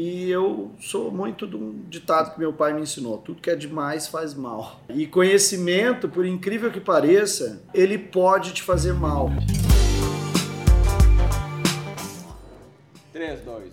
[0.00, 3.56] E eu sou muito de um ditado que meu pai me ensinou: tudo que é
[3.56, 4.78] demais faz mal.
[4.88, 9.28] E conhecimento, por incrível que pareça, ele pode te fazer mal.
[13.12, 13.72] 3, 2,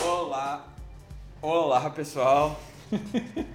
[0.00, 0.06] 1.
[0.06, 0.66] Olá,
[1.42, 2.58] olá pessoal.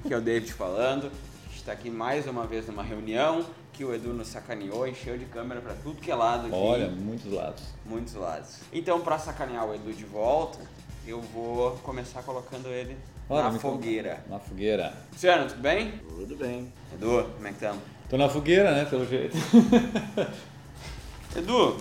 [0.05, 1.07] Aqui é o David falando.
[1.07, 3.43] A gente está aqui mais uma vez numa reunião
[3.73, 6.55] que o Edu nos sacaneou, encheu de câmera para tudo que é lado aqui.
[6.55, 7.63] Olha, muitos lados.
[7.83, 8.59] Muitos lados.
[8.71, 10.59] Então, para sacanear o Edu de volta,
[11.07, 12.97] eu vou começar colocando ele
[13.29, 14.15] Olha, na fogueira.
[14.15, 14.29] conta.
[14.29, 14.93] Na fogueira.
[15.11, 15.91] Luciano, tudo bem?
[16.09, 16.71] Tudo bem.
[16.93, 17.81] Edu, como é que estamos?
[18.09, 19.35] Tô na fogueira, né, pelo jeito.
[21.35, 21.77] Edu,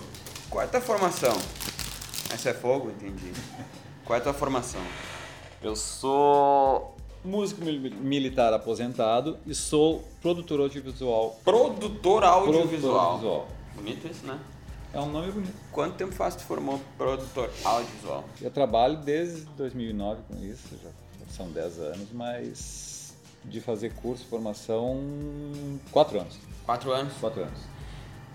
[0.49, 1.33] qual é a tua formação?
[2.33, 3.31] Essa é fogo, entendi.
[4.05, 4.81] Qual é a tua formação?
[5.61, 11.39] Eu sou músico mil- militar aposentado e sou produtor audiovisual.
[11.43, 12.59] Produtor audiovisual.
[12.63, 13.47] Produtor audiovisual.
[13.75, 14.39] Bonito isso, né?
[14.93, 15.53] É um nome bonito.
[15.71, 18.23] Quanto tempo faz que tu formou produtor audiovisual?
[18.41, 20.89] Eu trabalho desde 2009 com isso, já
[21.29, 25.01] são 10 anos, mas de fazer curso, formação,
[25.91, 26.37] 4 anos.
[26.65, 27.13] Quatro anos.
[27.19, 27.59] 4 anos.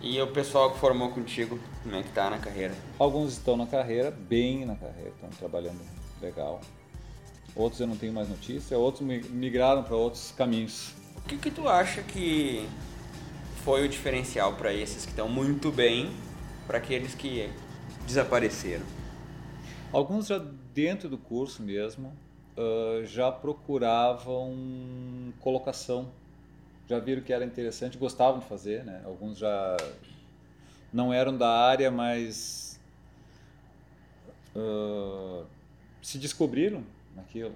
[0.01, 2.75] E o pessoal que formou contigo, como é que tá na carreira?
[2.99, 5.81] Alguns estão na carreira, bem na carreira, estão trabalhando
[6.21, 6.61] legal.
[7.55, 10.93] Outros eu não tenho mais notícia, outros mi- migraram para outros caminhos.
[11.17, 12.69] O que que tu acha que
[13.65, 16.11] foi o diferencial para esses que estão muito bem,
[16.69, 17.51] para aqueles que
[18.07, 18.85] desapareceram?
[19.91, 20.39] Alguns já
[20.73, 22.13] dentro do curso mesmo
[22.59, 24.53] ah, já procuravam
[25.41, 26.11] colocação,
[26.89, 29.01] já viram que era interessante, gostavam de fazer, né?
[29.05, 29.77] Alguns já
[30.93, 32.81] não eram da área, mas
[34.57, 35.45] ah,
[36.03, 36.83] se descobriram
[37.15, 37.55] naquilo.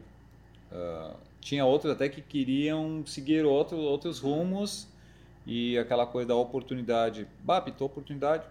[0.70, 4.86] Ah, tinha outros até que queriam seguir outro, outros rumos
[5.44, 7.26] e aquela coisa da oportunidade.
[7.42, 8.46] Bah, pintou oportunidade,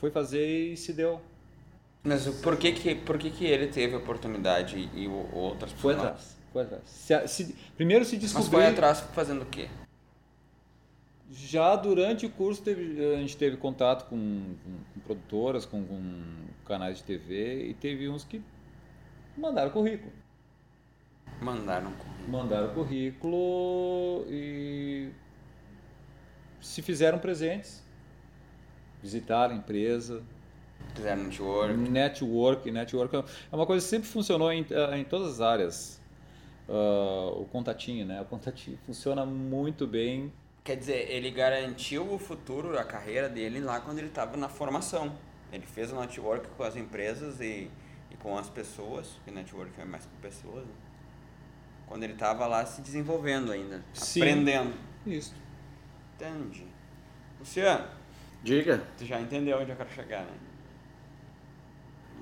[0.00, 1.20] foi fazer e se deu.
[2.04, 5.94] Mas por que que, por que, que ele teve a oportunidade e o, outras Foi
[5.94, 6.04] pessoas não?
[6.04, 6.82] atrás, foi atrás.
[6.86, 8.50] Se- se- primeiro se Mas descobriu.
[8.60, 9.68] foi atrás fazendo o quê?
[11.30, 14.16] Já durante o curso teve- a gente teve contato com,
[14.64, 16.22] com- com produtoras, com, com
[16.64, 18.40] canais de TV e teve uns que
[19.36, 20.12] mandaram currículo.
[21.42, 22.28] Mandaram currículo.
[22.30, 25.10] Mandaram currículo e
[26.60, 27.82] se fizeram presentes.
[29.02, 30.22] Visitaram a empresa,
[30.94, 31.76] Fizeram network.
[31.76, 36.00] Network, network é uma coisa que sempre funcionou em, eh, em todas as áreas.
[36.68, 38.20] Ah, o contatinho, né?
[38.20, 40.32] O contatinho funciona muito bem.
[40.64, 45.16] Quer dizer, ele garantiu o futuro, a carreira dele lá quando ele estava na formação.
[45.50, 47.70] Ele fez o network com as empresas e,
[48.10, 50.72] e com as pessoas, porque network é mais com pessoas, né?
[51.86, 54.20] Quando ele estava lá se desenvolvendo ainda, Sim.
[54.20, 54.74] aprendendo.
[55.06, 55.34] Isso.
[56.16, 56.66] Entendi.
[57.40, 57.86] Luciano,
[58.42, 60.32] Diga, tu já entendeu onde eu quero chegar, né?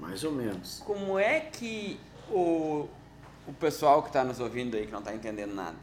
[0.00, 0.82] mais ou menos.
[0.84, 1.98] Como é que
[2.30, 2.88] o,
[3.46, 5.76] o pessoal que está nos ouvindo aí, que não está entendendo nada,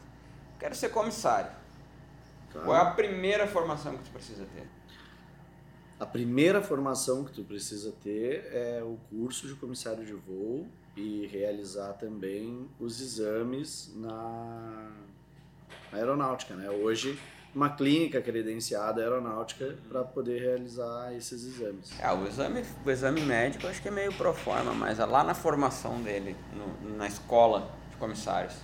[0.58, 1.50] quero ser comissário.
[2.52, 2.60] Tá?
[2.60, 4.66] Qual é a primeira formação que tu precisa ter?
[5.98, 10.66] A primeira formação que tu precisa ter é o curso de comissário de voo
[10.96, 14.90] e realizar também os exames na
[15.90, 16.68] na aeronáutica, né?
[16.70, 17.18] Hoje,
[17.54, 21.92] uma clínica credenciada aeronáutica para poder realizar esses exames.
[22.02, 25.34] Ah, o exame, o exame médico acho que é meio pro forma, mas lá na
[25.34, 28.54] formação dele, no- na escola de comissários,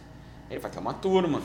[0.51, 1.41] ele vai ter uma turma.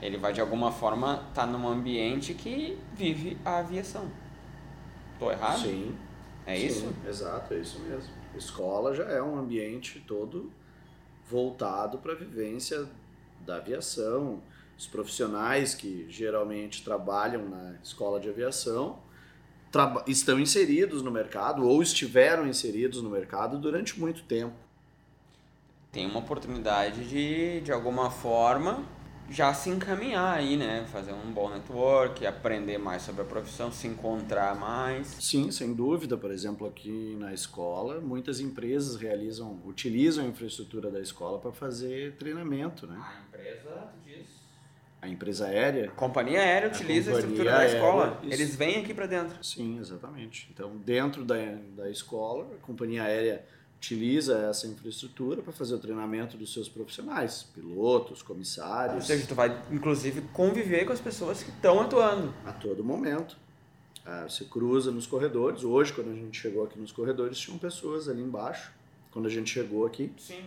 [0.00, 4.08] Ele vai de alguma forma estar num ambiente que vive a aviação.
[5.18, 5.60] Tô errado?
[5.60, 5.94] Sim.
[6.46, 6.94] É sim, isso?
[7.06, 8.12] Exato, é isso mesmo.
[8.36, 10.50] Escola já é um ambiente todo
[11.28, 12.86] voltado para a vivência
[13.40, 14.42] da aviação.
[14.78, 18.98] Os profissionais que geralmente trabalham na escola de aviação
[20.06, 24.54] estão inseridos no mercado ou estiveram inseridos no mercado durante muito tempo.
[25.90, 28.84] Tem uma oportunidade de, de alguma forma,
[29.30, 30.84] já se encaminhar aí, né?
[30.86, 35.06] Fazer um bom network, aprender mais sobre a profissão, se encontrar mais.
[35.06, 36.16] Sim, sem dúvida.
[36.16, 42.16] Por exemplo, aqui na escola, muitas empresas realizam, utilizam a infraestrutura da escola para fazer
[42.16, 42.96] treinamento, né?
[42.96, 44.43] A empresa diz.
[45.04, 48.20] A empresa aérea A companhia aérea utiliza a, companhia estrutura da aérea, escola.
[48.22, 48.32] isso.
[48.32, 49.44] Eles vêm aqui para dentro.
[49.44, 50.48] Sim, exatamente.
[50.52, 51.36] Então, dentro da,
[51.76, 53.44] da escola, a companhia aérea
[53.76, 59.34] utiliza essa infraestrutura para fazer o treinamento dos seus profissionais, pilotos, Ou comissários, seja, tu
[59.34, 62.32] vai, inclusive, conviver com as pessoas que estão atuando.
[62.46, 63.36] a todo momento.
[64.06, 65.64] Ah, você cruza nos corredores.
[65.64, 68.72] Hoje, quando a gente chegou aqui nos corredores, tinham pessoas ali embaixo.
[69.10, 70.42] Quando a gente chegou aqui, Sim.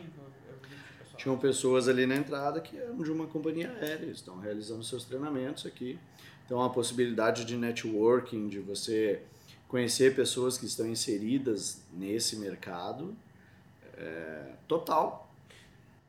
[1.18, 5.66] Tinham pessoas ali na entrada que eram de uma companhia aérea, estão realizando seus treinamentos
[5.66, 6.00] aqui.
[6.46, 9.22] Então, a possibilidade de networking, de você
[9.68, 13.14] conhecer pessoas que estão inseridas nesse mercado,
[13.98, 15.30] é, total.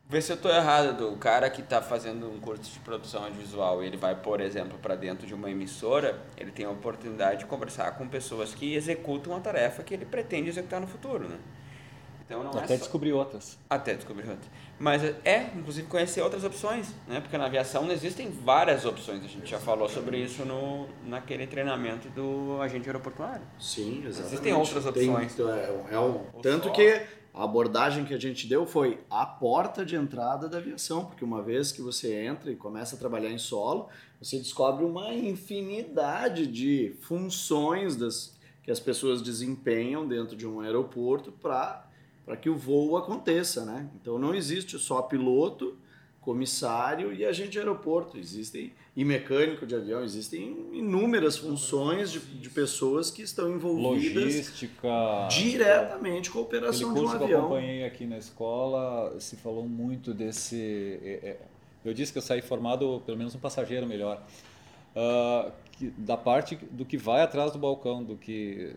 [0.07, 3.83] Vê se eu estou errado, do cara que está fazendo um curso de produção audiovisual,
[3.83, 7.91] ele vai, por exemplo, para dentro de uma emissora, ele tem a oportunidade de conversar
[7.95, 11.37] com pessoas que executam a tarefa que ele pretende executar no futuro, né?
[12.29, 12.83] Então não Até é só...
[12.83, 13.57] descobrir outras.
[13.67, 14.47] Até descobrir outras.
[14.77, 17.19] Mas é, inclusive, conhecer outras opções, né?
[17.19, 19.25] Porque na aviação existem várias opções.
[19.25, 23.41] A gente já falou sobre isso no, naquele treinamento do agente aeroportuário.
[23.59, 24.33] Sim, exatamente.
[24.33, 25.33] Existem outras opções.
[25.33, 27.01] Tem, é, é um, tanto que
[27.33, 31.41] a abordagem que a gente deu foi a porta de entrada da aviação, porque uma
[31.41, 33.89] vez que você entra e começa a trabalhar em solo,
[34.21, 41.31] você descobre uma infinidade de funções das, que as pessoas desempenham dentro de um aeroporto
[41.31, 41.88] para
[42.35, 43.89] que o voo aconteça, né?
[43.99, 45.77] Então não existe só piloto,
[46.21, 48.17] comissário e agente de aeroporto.
[48.17, 55.27] Existem, e mecânico de avião, existem inúmeras funções de, de pessoas que estão envolvidas Logística,
[55.29, 57.27] diretamente com a operação de um avião.
[57.27, 60.99] que eu acompanhei aqui na escola, se falou muito desse...
[61.03, 61.39] É, é,
[61.83, 64.21] eu disse que eu saí formado pelo menos um passageiro melhor.
[64.95, 65.51] Uh,
[65.97, 68.75] da parte do que vai atrás do balcão, do que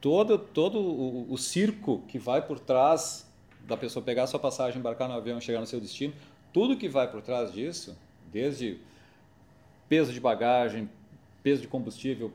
[0.00, 3.26] todo todo o, o circo que vai por trás
[3.66, 6.12] da pessoa pegar a sua passagem, embarcar no avião e chegar no seu destino,
[6.52, 7.96] tudo que vai por trás disso,
[8.32, 8.80] desde
[9.88, 10.88] peso de bagagem,
[11.42, 12.32] peso de combustível,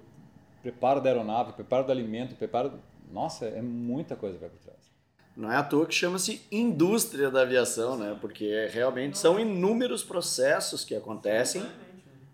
[0.61, 2.73] preparo da aeronave, preparo do alimento, preparo.
[3.11, 4.79] Nossa, é muita coisa que vai por trás.
[5.35, 8.17] Não é à toa que chama-se indústria da aviação, né?
[8.19, 11.65] Porque realmente são inúmeros processos que acontecem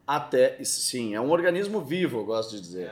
[0.05, 0.63] até.
[0.63, 2.91] Sim, é um organismo vivo, eu gosto de dizer.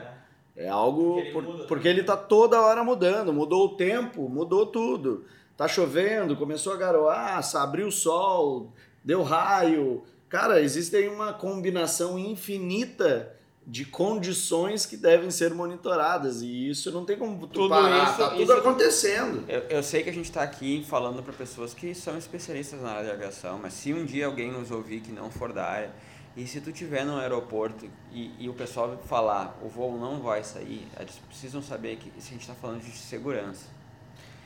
[0.60, 1.16] É, algo.
[1.16, 3.34] Porque ele, por, porque ele está toda hora mudando.
[3.34, 5.26] Mudou o tempo, mudou tudo
[5.60, 8.72] tá chovendo, começou a garoar, abriu o sol,
[9.04, 10.04] deu raio.
[10.30, 13.36] Cara, existem uma combinação infinita
[13.68, 18.18] de condições que devem ser monitoradas e isso não tem como tu tudo parar, isso,
[18.18, 19.44] tá tudo isso, acontecendo.
[19.50, 22.92] Eu, eu, sei que a gente está aqui falando para pessoas que são especialistas na
[22.92, 25.92] área de aviação, mas se um dia alguém nos ouvir que não for da área
[26.38, 30.44] e se tu tiver no aeroporto e, e o pessoal falar o voo não vai
[30.44, 33.68] sair, eles precisam saber que se a gente está falando de segurança.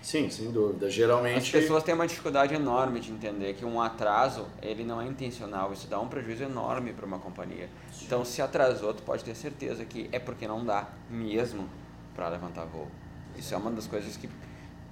[0.01, 0.89] Sim, sem dúvida.
[0.89, 1.37] Geralmente.
[1.37, 5.71] As pessoas têm uma dificuldade enorme de entender que um atraso ele não é intencional,
[5.71, 7.69] isso dá um prejuízo enorme para uma companhia.
[7.91, 8.05] Sim.
[8.05, 11.69] Então, se atrasou, tu pode ter certeza que é porque não dá mesmo
[12.13, 12.89] para levantar voo.
[13.37, 14.29] Isso é uma das coisas que,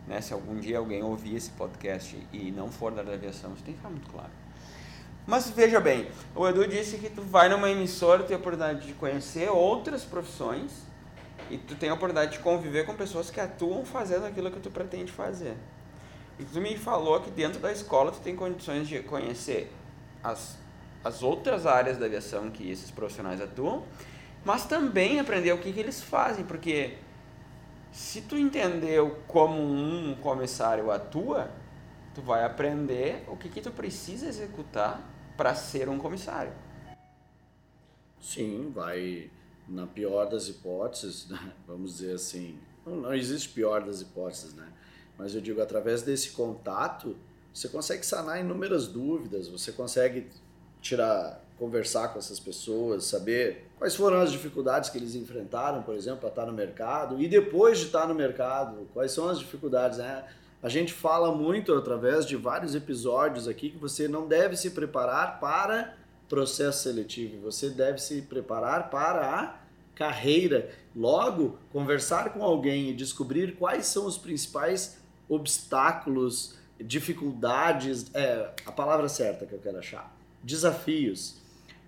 [0.07, 3.73] né, se algum dia alguém ouvir esse podcast e não for da aviação, isso tem
[3.73, 4.40] que ficar muito claro.
[5.25, 8.93] Mas veja bem, o Edu disse que tu vai numa emissora, tem a oportunidade de
[8.93, 10.71] conhecer outras profissões
[11.49, 14.71] e tu tem a oportunidade de conviver com pessoas que atuam fazendo aquilo que tu
[14.71, 15.55] pretende fazer.
[16.39, 19.71] E tu me falou que dentro da escola tu tem condições de conhecer
[20.23, 20.57] as,
[21.03, 23.83] as outras áreas da aviação que esses profissionais atuam,
[24.43, 26.97] mas também aprender o que, que eles fazem, porque
[27.91, 31.51] se tu entender como um comissário atua,
[32.13, 35.01] tu vai aprender o que, que tu precisa executar
[35.37, 36.53] para ser um comissário.
[38.19, 39.29] Sim, vai
[39.67, 41.53] na pior das hipóteses, né?
[41.67, 44.67] vamos dizer assim, não, não existe pior das hipóteses, né?
[45.17, 47.15] Mas eu digo, através desse contato,
[47.53, 50.27] você consegue sanar inúmeras dúvidas, você consegue
[50.81, 56.21] tirar, conversar com essas pessoas, saber quais foram as dificuldades que eles enfrentaram, por exemplo,
[56.21, 60.25] para estar no mercado, e depois de estar no mercado, quais são as dificuldades, né?
[60.63, 65.39] A gente fala muito através de vários episódios aqui que você não deve se preparar
[65.39, 65.97] para
[66.29, 69.59] processo seletivo, você deve se preparar para a
[69.95, 70.69] carreira.
[70.95, 79.09] Logo, conversar com alguém e descobrir quais são os principais obstáculos, dificuldades, é a palavra
[79.09, 81.35] certa que eu quero achar, desafios.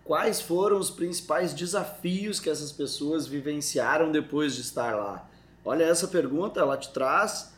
[0.04, 5.30] Quais foram os principais desafios que essas pessoas vivenciaram depois de estar lá?
[5.64, 7.53] Olha, essa pergunta ela te traz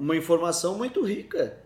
[0.00, 1.58] uma informação muito rica.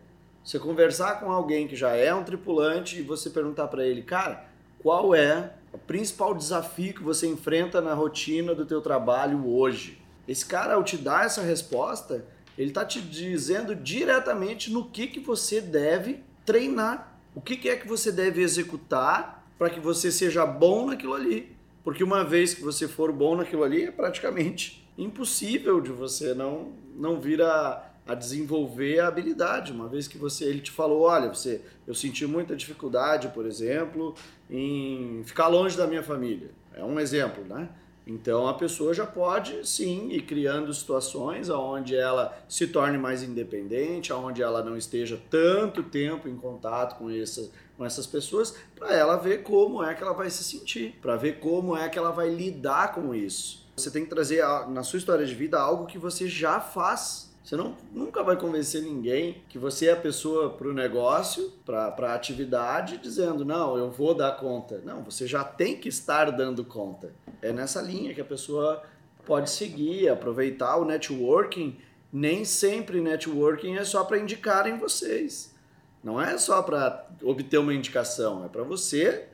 [0.44, 4.46] Você conversar com alguém que já é um tripulante e você perguntar para ele, cara,
[4.80, 10.02] qual é o principal desafio que você enfrenta na rotina do teu trabalho hoje?
[10.26, 12.24] Esse cara, ao te dar essa resposta,
[12.58, 17.16] ele está te dizendo diretamente no que, que você deve treinar.
[17.34, 21.54] O que, que é que você deve executar para que você seja bom naquilo ali.
[21.84, 26.72] Porque uma vez que você for bom naquilo ali, é praticamente impossível de você não,
[26.96, 31.28] não vir a a desenvolver a habilidade, uma vez que você ele te falou, olha,
[31.28, 34.14] você eu senti muita dificuldade, por exemplo,
[34.50, 36.50] em ficar longe da minha família.
[36.75, 37.68] É um exemplo, né?
[38.06, 44.12] Então a pessoa já pode sim ir criando situações onde ela se torne mais independente,
[44.12, 49.16] onde ela não esteja tanto tempo em contato com essas, com essas pessoas, para ela
[49.16, 52.28] ver como é que ela vai se sentir, para ver como é que ela vai
[52.28, 53.64] lidar com isso.
[53.75, 57.56] Você tem que trazer na sua história de vida algo que você já faz Você
[57.56, 62.14] não, nunca vai convencer ninguém que você é a pessoa para o negócio, para a
[62.14, 64.80] atividade, dizendo, não, eu vou dar conta.
[64.82, 67.12] Não, você já tem que estar dando conta.
[67.42, 68.82] É nessa linha que a pessoa
[69.26, 71.76] pode seguir, aproveitar o networking.
[72.10, 75.54] Nem sempre networking é só para indicarem vocês.
[76.02, 79.26] Não é só para obter uma indicação, é para você.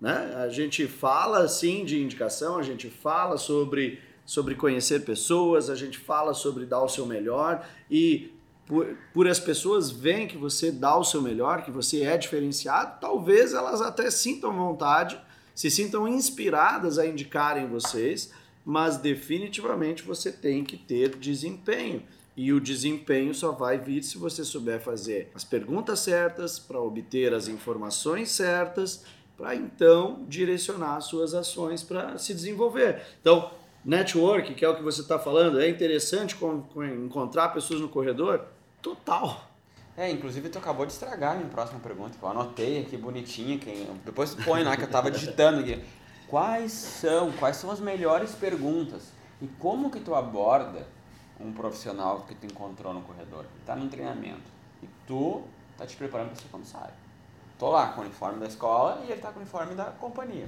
[0.00, 0.34] Né?
[0.36, 5.98] A gente fala sim de indicação, a gente fala sobre sobre conhecer pessoas, a gente
[5.98, 8.30] fala sobre dar o seu melhor e
[8.66, 13.00] por, por as pessoas veem que você dá o seu melhor, que você é diferenciado,
[13.00, 15.18] talvez elas até sintam vontade,
[15.54, 18.30] se sintam inspiradas a indicarem vocês,
[18.66, 22.02] mas definitivamente você tem que ter desempenho.
[22.36, 27.32] E o desempenho só vai vir se você souber fazer as perguntas certas, para obter
[27.32, 29.04] as informações certas,
[29.38, 33.00] para então direcionar suas ações para se desenvolver.
[33.22, 33.50] Então,
[33.88, 36.36] Network, que é o que você está falando, é interessante
[37.02, 38.44] encontrar pessoas no corredor?
[38.82, 39.48] Total.
[39.96, 43.58] É, inclusive tu acabou de estragar a minha próxima pergunta, que eu anotei aqui bonitinha,
[43.58, 45.82] que depois põe lá que eu estava digitando aqui.
[46.28, 50.86] Quais são, quais são as melhores perguntas e como que tu aborda
[51.40, 54.50] um profissional que tu encontrou no corredor, que está num treinamento
[54.82, 55.44] e tu
[55.78, 56.92] tá te preparando para ser comissário.
[57.58, 60.46] Tô lá com o uniforme da escola e ele tá com o uniforme da companhia.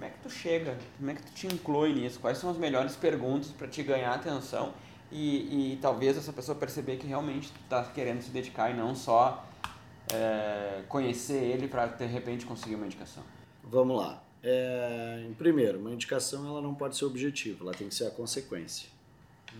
[0.00, 0.78] Como é que tu chega?
[0.96, 2.18] Como é que tu te inclui nisso?
[2.20, 4.72] Quais são as melhores perguntas para te ganhar atenção
[5.12, 8.94] e, e talvez essa pessoa perceber que realmente tu tá querendo se dedicar e não
[8.94, 9.46] só
[10.10, 13.22] é, conhecer ele para de repente conseguir uma indicação?
[13.62, 14.24] Vamos lá.
[14.42, 18.88] É, primeiro, uma indicação ela não pode ser objetivo, ela tem que ser a consequência.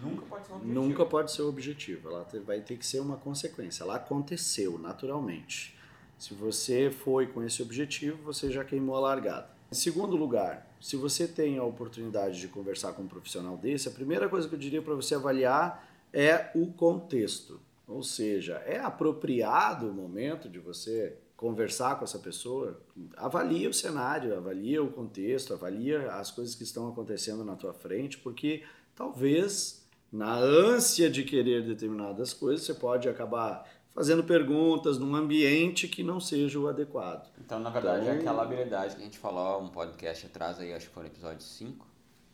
[0.02, 0.80] Nunca pode ser um objetivo.
[0.80, 3.82] Nunca pode ser objetivo, ela vai ter que ser uma consequência.
[3.82, 5.76] Ela aconteceu naturalmente.
[6.18, 9.59] Se você foi com esse objetivo, você já queimou a largada.
[9.70, 13.92] Em segundo lugar, se você tem a oportunidade de conversar com um profissional desse, a
[13.92, 17.60] primeira coisa que eu diria para você avaliar é o contexto.
[17.86, 22.80] Ou seja, é apropriado o momento de você conversar com essa pessoa?
[23.16, 28.18] Avalia o cenário, avalia o contexto, avalia as coisas que estão acontecendo na tua frente,
[28.18, 35.88] porque talvez na ânsia de querer determinadas coisas, você pode acabar fazendo perguntas num ambiente
[35.88, 37.28] que não seja o adequado.
[37.38, 40.73] Então, na verdade, então, é aquela habilidade que a gente falou um podcast atrás aí,
[40.73, 41.87] acho que foi no episódio 5,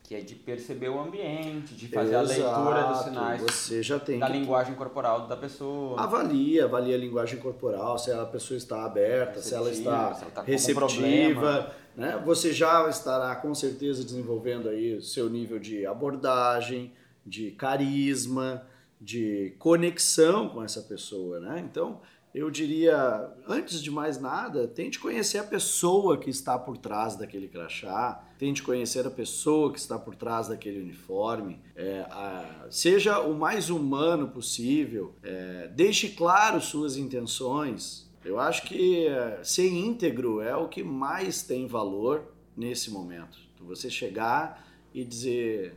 [0.02, 3.98] que é de perceber o ambiente, de fazer exato, a leitura dos sinais você já
[3.98, 6.00] tem da linguagem corporal da pessoa.
[6.00, 10.28] Avalia, avalia a linguagem corporal, se a pessoa está aberta, se ela está, se ela
[10.28, 11.74] está receptiva.
[11.96, 12.22] Né?
[12.24, 16.92] Você já estará com certeza desenvolvendo aí o seu nível de abordagem,
[17.24, 18.62] de carisma,
[19.00, 21.64] de conexão com essa pessoa, né?
[21.68, 22.00] Então,
[22.36, 27.48] eu diria, antes de mais nada, tente conhecer a pessoa que está por trás daquele
[27.48, 33.34] crachá, tente conhecer a pessoa que está por trás daquele uniforme, é, a, seja o
[33.34, 38.06] mais humano possível, é, deixe claro suas intenções.
[38.22, 43.38] Eu acho que é, ser íntegro é o que mais tem valor nesse momento.
[43.62, 44.62] Você chegar
[44.92, 45.74] e dizer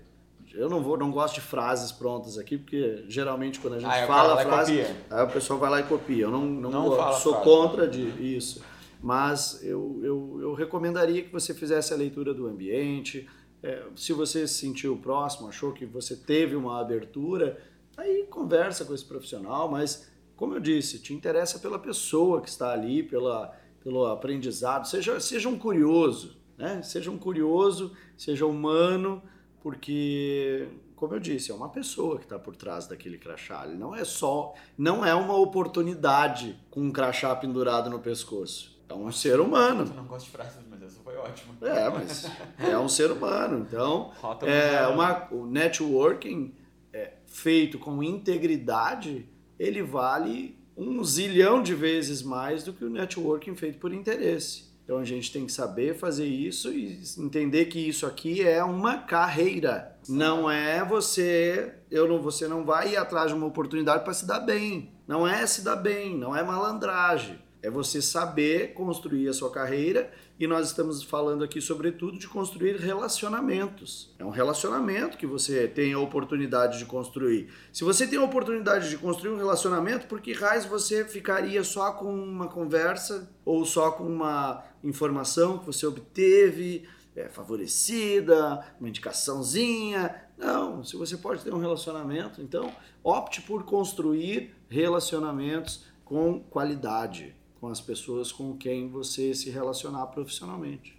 [0.53, 4.07] eu não vou, não gosto de frases prontas aqui, porque geralmente quando a gente ah,
[4.07, 6.23] fala a frase, aí o pessoal vai lá e copia.
[6.25, 8.01] Eu não, não, não gosto, sou contra de
[8.35, 8.61] isso.
[9.01, 13.29] Mas eu, eu, eu recomendaria que você fizesse a leitura do ambiente.
[13.61, 17.61] É, se você se sentiu próximo, achou que você teve uma abertura,
[17.95, 22.71] aí conversa com esse profissional, mas como eu disse, te interessa pela pessoa que está
[22.71, 23.53] ali, pela,
[23.83, 24.87] pelo aprendizado.
[24.87, 26.81] Seja, seja um curioso, né?
[26.81, 29.21] Seja um curioso, seja humano
[29.61, 33.65] porque, como eu disse, é uma pessoa que está por trás daquele crachá.
[33.65, 38.79] Ele não é só, não é uma oportunidade com um crachá pendurado no pescoço.
[38.87, 39.85] É um ser humano.
[39.87, 41.53] Eu não gosto de frases, mas essa foi ótima.
[41.61, 42.25] É, mas
[42.57, 43.65] é um ser humano.
[43.67, 44.11] Então,
[44.41, 46.55] é uma, o networking
[46.91, 53.55] é, feito com integridade, ele vale um zilhão de vezes mais do que o networking
[53.55, 54.68] feito por interesse.
[54.89, 58.97] Então a gente tem que saber fazer isso e entender que isso aqui é uma
[58.97, 59.95] carreira.
[60.09, 64.25] Não é você, eu não, você não vai ir atrás de uma oportunidade para se
[64.25, 64.91] dar bem.
[65.07, 67.37] Não é se dar bem, não é malandragem.
[67.61, 72.77] É você saber construir a sua carreira e nós estamos falando aqui, sobretudo, de construir
[72.77, 74.15] relacionamentos.
[74.17, 77.49] É um relacionamento que você tem a oportunidade de construir.
[77.73, 81.91] Se você tem a oportunidade de construir um relacionamento, por que raios você ficaria só
[81.91, 90.15] com uma conversa ou só com uma informação que você obteve, é, favorecida, uma indicaçãozinha?
[90.37, 92.71] Não, se você pode ter um relacionamento, então
[93.03, 100.97] opte por construir relacionamentos com qualidade com as pessoas com quem você se relacionar profissionalmente.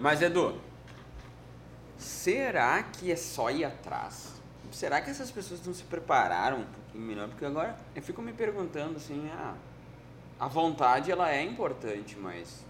[0.00, 0.60] Mas Edu,
[1.96, 4.36] será que é só ir atrás?
[4.72, 7.28] será que essas pessoas não se prepararam um pouquinho melhor?
[7.28, 9.54] Porque agora eu fico me perguntando assim, ah,
[10.38, 12.64] a vontade ela é importante, mas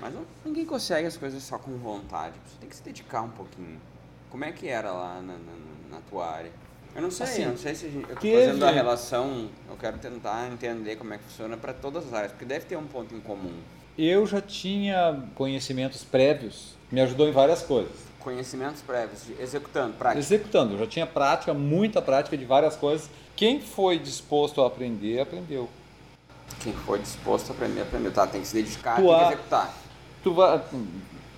[0.00, 0.12] mas
[0.44, 2.34] ninguém consegue as coisas só com vontade.
[2.46, 3.80] Você tem que se dedicar um pouquinho.
[4.28, 5.52] Como é que era lá na, na,
[5.90, 6.52] na tua área?
[6.94, 8.70] Eu não sei, Assim, eu não sei se a gente, eu tô teve- fazendo a
[8.70, 12.66] relação, eu quero tentar entender como é que funciona para todas as áreas, porque deve
[12.66, 13.52] ter um ponto em comum.
[13.98, 17.92] Eu já tinha conhecimentos prévios, me ajudou em várias coisas.
[18.20, 20.18] Conhecimentos prévios, executando, prática.
[20.20, 23.10] Executando, eu já tinha prática, muita prática de várias coisas.
[23.36, 25.68] Quem foi disposto a aprender, aprendeu.
[26.60, 28.12] Quem for disposto a aprender, aprendeu.
[28.12, 29.74] Tá, tem que se dedicar, Tu tem que a- executar.
[30.22, 30.62] Tu vai,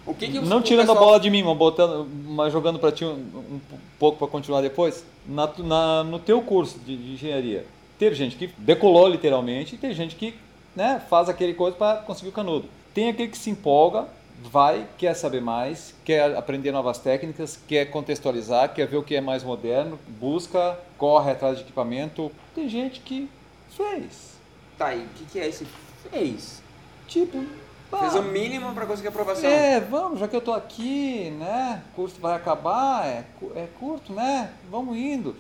[0.07, 2.93] O que que não tirando pessoal- a bola de mim, mas, botando, mas jogando para
[2.93, 3.61] ti um, um
[3.99, 5.05] pouco para continuar depois.
[5.27, 7.67] Na, na- no teu curso de, de engenharia,
[7.99, 10.35] teve gente que decolou literalmente e tem gente que
[10.77, 12.69] né, faz aquele coisa para conseguir o canudo.
[12.95, 14.07] Tem aquele que se empolga,
[14.45, 19.21] vai, quer saber mais, quer aprender novas técnicas, quer contextualizar, quer ver o que é
[19.21, 22.31] mais moderno, busca, corre atrás de equipamento.
[22.55, 23.29] Tem gente que
[23.71, 24.37] fez.
[24.79, 25.67] Tá aí, o que, que é esse
[26.11, 26.63] fez?
[27.09, 27.43] Tipo,
[27.90, 29.49] Fez pá, o mínimo para conseguir aprovação.
[29.49, 31.83] É, vamos, já que eu tô aqui, né?
[31.93, 33.25] O curso vai acabar, é,
[33.55, 34.52] é curto, né?
[34.71, 35.37] Vamos indo.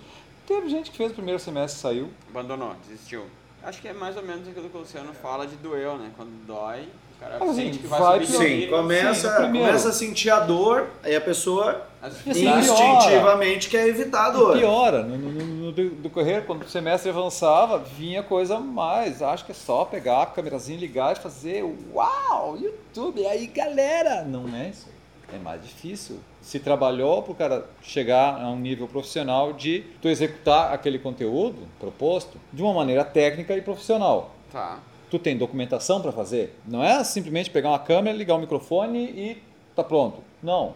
[0.46, 2.10] Teve gente que fez o primeiro semestre e saiu.
[2.30, 3.26] Abandonou, desistiu.
[3.62, 6.12] Acho que é mais ou menos aquilo que o Luciano fala de doeu, né?
[6.16, 6.88] Quando dói,
[7.20, 10.40] cara Mas, assim, sente que vai, vai subir Sim, começa, Sim, começa a sentir a
[10.40, 14.56] dor, aí a pessoa As assim, instintivamente quer evitar a dor.
[14.58, 19.22] Piora, no, no, no do- decorrer, quando o semestre avançava, vinha coisa mais.
[19.22, 24.22] Acho que é só pegar a câmerazinha, ligar e fazer uau, YouTube, e aí galera.
[24.22, 24.86] Não é isso.
[25.34, 26.20] É mais difícil.
[26.40, 31.66] Se trabalhou para o cara chegar a um nível profissional de tu executar aquele conteúdo
[31.80, 34.30] proposto de uma maneira técnica e profissional.
[34.52, 34.78] Tá.
[35.10, 36.58] Tu tem documentação para fazer?
[36.66, 39.42] Não é simplesmente pegar uma câmera, ligar o microfone e
[39.74, 40.22] tá pronto.
[40.42, 40.74] Não.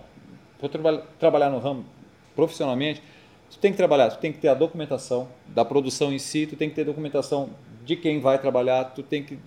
[0.59, 1.85] Para traba trabalhar no ramo
[2.37, 3.03] profissionalmente,
[3.51, 6.57] tu tem que trabalhar, tu tem que ter a documentação da produção em si, tu
[6.57, 7.51] tem que ter documentação
[7.85, 9.39] de quem vai trabalhar, tu tem que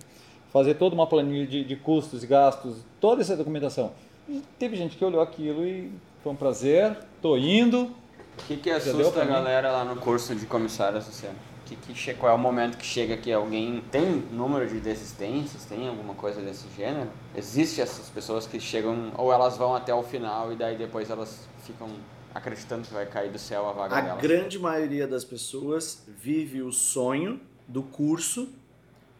[0.52, 3.92] fazer toda uma planilha de, de custos e gastos, toda essa documentação.
[4.28, 5.90] E teve gente que olhou aquilo e
[6.22, 7.90] foi um prazer, tô indo.
[8.38, 11.53] O que, que assusta a galera lá no curso de comissário associado?
[11.64, 15.88] Que, que qual é o momento que chega que alguém tem número de desistências, tem
[15.88, 17.08] alguma coisa desse gênero?
[17.34, 21.48] Existe essas pessoas que chegam, ou elas vão até o final e daí depois elas
[21.62, 21.88] ficam
[22.34, 24.20] acreditando que vai cair do céu a vaga A delas?
[24.20, 28.48] grande maioria das pessoas vive o sonho do curso,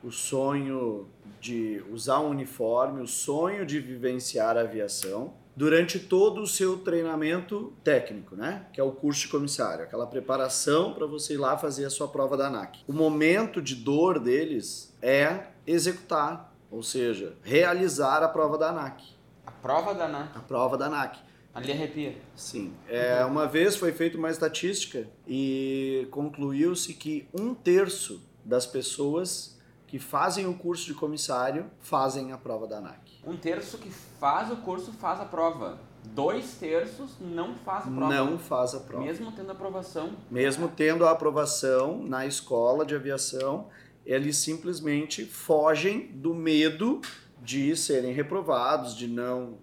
[0.03, 1.07] o sonho
[1.41, 7.73] de usar um uniforme, o sonho de vivenciar a aviação durante todo o seu treinamento
[7.85, 8.67] técnico, né?
[8.73, 12.09] Que é o curso de comissário, aquela preparação para você ir lá fazer a sua
[12.09, 12.81] prova da ANAC.
[12.89, 19.03] O momento de dor deles é executar, ou seja, realizar a prova da ANAC.
[19.47, 21.19] A prova da ANAC, A prova da ANAC.
[21.55, 22.17] ali arrepia.
[22.35, 22.75] Sim.
[22.89, 29.99] É, uma vez foi feita uma estatística e concluiu-se que um terço das pessoas que
[30.01, 33.04] fazem o curso de comissário fazem a prova da ANAC.
[33.27, 35.79] Um terço que faz o curso faz a prova.
[36.05, 38.15] Dois terços não faz a prova.
[38.15, 39.05] Não faz a prova.
[39.05, 40.11] Mesmo tendo aprovação.
[40.31, 43.69] Mesmo tendo a aprovação na escola de aviação,
[44.05, 47.01] eles simplesmente fogem do medo
[47.43, 49.59] de serem reprovados, de não.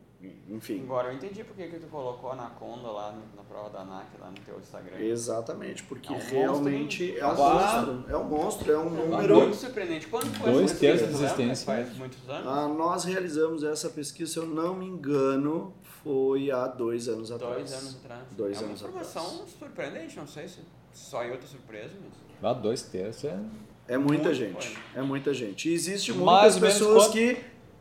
[0.50, 0.82] Enfim.
[0.84, 3.80] Agora eu entendi por que, que tu colocou a Anaconda lá no- na prova da
[3.82, 4.98] ANAC, lá no teu Instagram.
[5.00, 8.06] Exatamente, porque É um realmente é um monstro.
[8.10, 9.36] É um monstro, é um É número.
[9.38, 10.08] Muito surpreendente.
[10.08, 11.18] Quando foi Dois essa terços pesquisa?
[11.36, 11.66] de existência.
[11.66, 12.48] Faz muitos anos?
[12.48, 17.56] Ah, nós realizamos essa pesquisa, se eu não me engano, foi há dois anos atrás.
[17.56, 18.24] Dois anos atrás.
[18.32, 19.50] Dois é uma anos informação atrás.
[19.60, 20.60] surpreendente, não sei se
[20.94, 22.14] só eu tô surpreso, mas...
[22.44, 23.40] Ah, dois terços é.
[23.88, 24.70] É muita Muito gente.
[24.70, 25.00] bom.
[25.00, 25.70] É muita gente.
[25.70, 27.14] E existe muitas pessoas quanto?
[27.14, 27.38] que.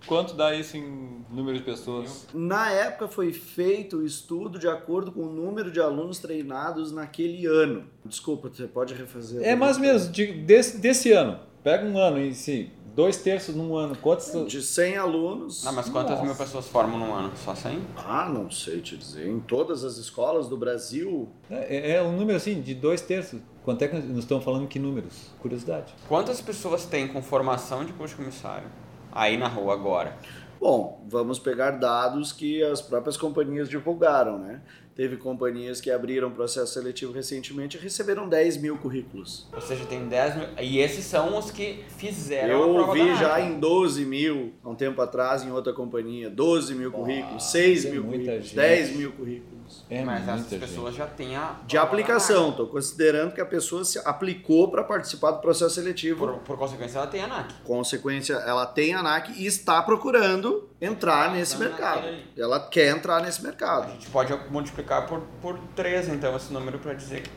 [0.06, 2.26] Quanto dá isso em número de pessoas?
[2.34, 7.46] Na época foi feito o estudo de acordo com o número de alunos treinados naquele
[7.46, 7.84] ano.
[8.04, 9.42] Desculpa, você pode refazer.
[9.42, 11.38] É mais ou menos de- desse, desse ano.
[11.62, 12.70] Pega um ano em si.
[12.94, 13.94] Dois terços num ano.
[13.96, 14.32] Quantos.
[14.50, 15.62] De 100 alunos.
[15.64, 16.24] Não, mas quantas Nossa.
[16.24, 17.30] mil pessoas formam num ano?
[17.36, 17.78] Só 100?
[17.96, 19.28] Ah, não sei te dizer.
[19.28, 23.40] Em todas as escolas do Brasil, É, é um número assim, de dois terços.
[23.62, 24.66] Quanto é que nós nós estamos falando?
[24.66, 25.30] Que números?
[25.38, 25.94] Curiosidade.
[26.08, 28.66] Quantas pessoas tem com formação de curso de comissário
[29.12, 30.16] aí na rua agora?
[30.60, 34.60] Bom, vamos pegar dados que as próprias companhias divulgaram, né?
[34.94, 39.48] Teve companhias que abriram processo seletivo recentemente e receberam 10 mil currículos.
[39.54, 40.48] Ou seja, tem 10 mil...
[40.60, 45.00] E esses são os que fizeram Eu ouvi já em 12 mil, há um tempo
[45.00, 48.56] atrás, em outra companhia, 12 mil currículos, 6 é mil muita currículos, gente.
[48.56, 49.59] 10 mil currículos.
[49.88, 50.60] É Mas muita essas gente.
[50.60, 51.56] pessoas já têm a...
[51.66, 56.26] De aplicação, estou considerando que a pessoa se aplicou para participar do processo seletivo.
[56.26, 57.54] Por, por consequência, ela tem a ANAC.
[57.64, 61.96] Consequência, ela tem ANAC e está procurando entrar nesse Entrando mercado.
[62.02, 63.90] naquele- Ela quer entrar nesse A mercado.
[63.92, 67.30] gente pode multiplicar por, por 3, então, esse número para dizer que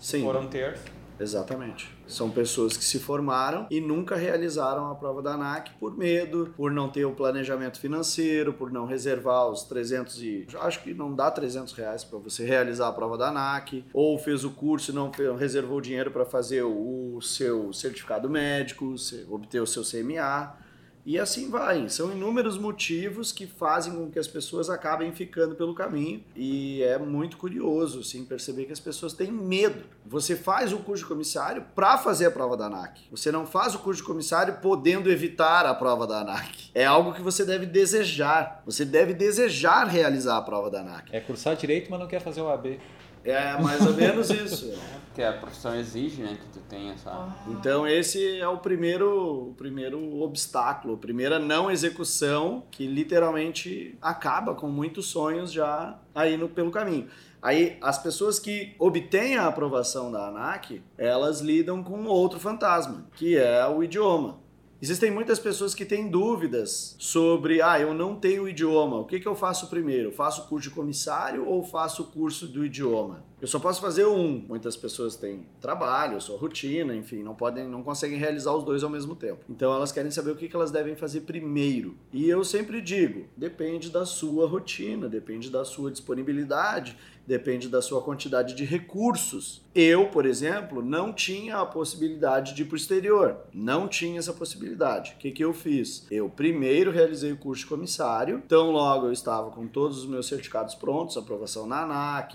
[0.00, 0.22] Sim.
[0.22, 0.78] foram ter.
[1.18, 1.94] Exatamente.
[2.06, 6.70] São pessoas que se formaram e nunca realizaram a prova da ANAC por medo, por
[6.70, 10.46] não ter o planejamento financeiro, por não reservar os 300 e...
[10.60, 14.44] Acho que não dá 300 reais para você realizar a prova da ANAC, ou fez
[14.44, 18.94] o curso e não reservou dinheiro para fazer o seu certificado médico,
[19.28, 20.63] obter o seu CMA.
[21.04, 21.88] E assim vai.
[21.88, 26.24] São inúmeros motivos que fazem com que as pessoas acabem ficando pelo caminho.
[26.34, 29.84] E é muito curioso, assim, perceber que as pessoas têm medo.
[30.06, 33.02] Você faz o curso de comissário para fazer a prova da ANAC.
[33.10, 36.70] Você não faz o curso de comissário podendo evitar a prova da ANAC.
[36.74, 38.62] É algo que você deve desejar.
[38.64, 41.10] Você deve desejar realizar a prova da ANAC.
[41.12, 42.80] É cursar direito, mas não quer fazer o AB.
[43.24, 44.72] É mais ou menos isso.
[45.06, 47.32] Porque a profissão exige, né, que tu tenha essa...
[47.46, 54.54] Então esse é o primeiro, o primeiro obstáculo, a primeira não execução que literalmente acaba
[54.54, 57.08] com muitos sonhos já aí no, pelo caminho.
[57.40, 63.36] Aí as pessoas que obtêm a aprovação da ANAC, elas lidam com outro fantasma, que
[63.36, 64.38] é o idioma.
[64.84, 69.26] Existem muitas pessoas que têm dúvidas sobre, ah, eu não tenho idioma, o que, que
[69.26, 70.12] eu faço primeiro?
[70.12, 73.24] Faço o curso de comissário ou faço o curso do idioma?
[73.40, 74.44] Eu só posso fazer um.
[74.48, 78.88] Muitas pessoas têm trabalho, sua rotina, enfim, não podem, não conseguem realizar os dois ao
[78.88, 79.44] mesmo tempo.
[79.50, 81.94] Então elas querem saber o que, que elas devem fazer primeiro.
[82.12, 88.02] E eu sempre digo, depende da sua rotina, depende da sua disponibilidade depende da sua
[88.02, 89.62] quantidade de recursos.
[89.74, 93.36] Eu, por exemplo, não tinha a possibilidade de ir para o exterior.
[93.52, 95.14] Não tinha essa possibilidade.
[95.16, 96.06] O que, que eu fiz?
[96.10, 100.28] Eu primeiro realizei o curso de comissário, então logo eu estava com todos os meus
[100.28, 102.34] certificados prontos, aprovação na ANAC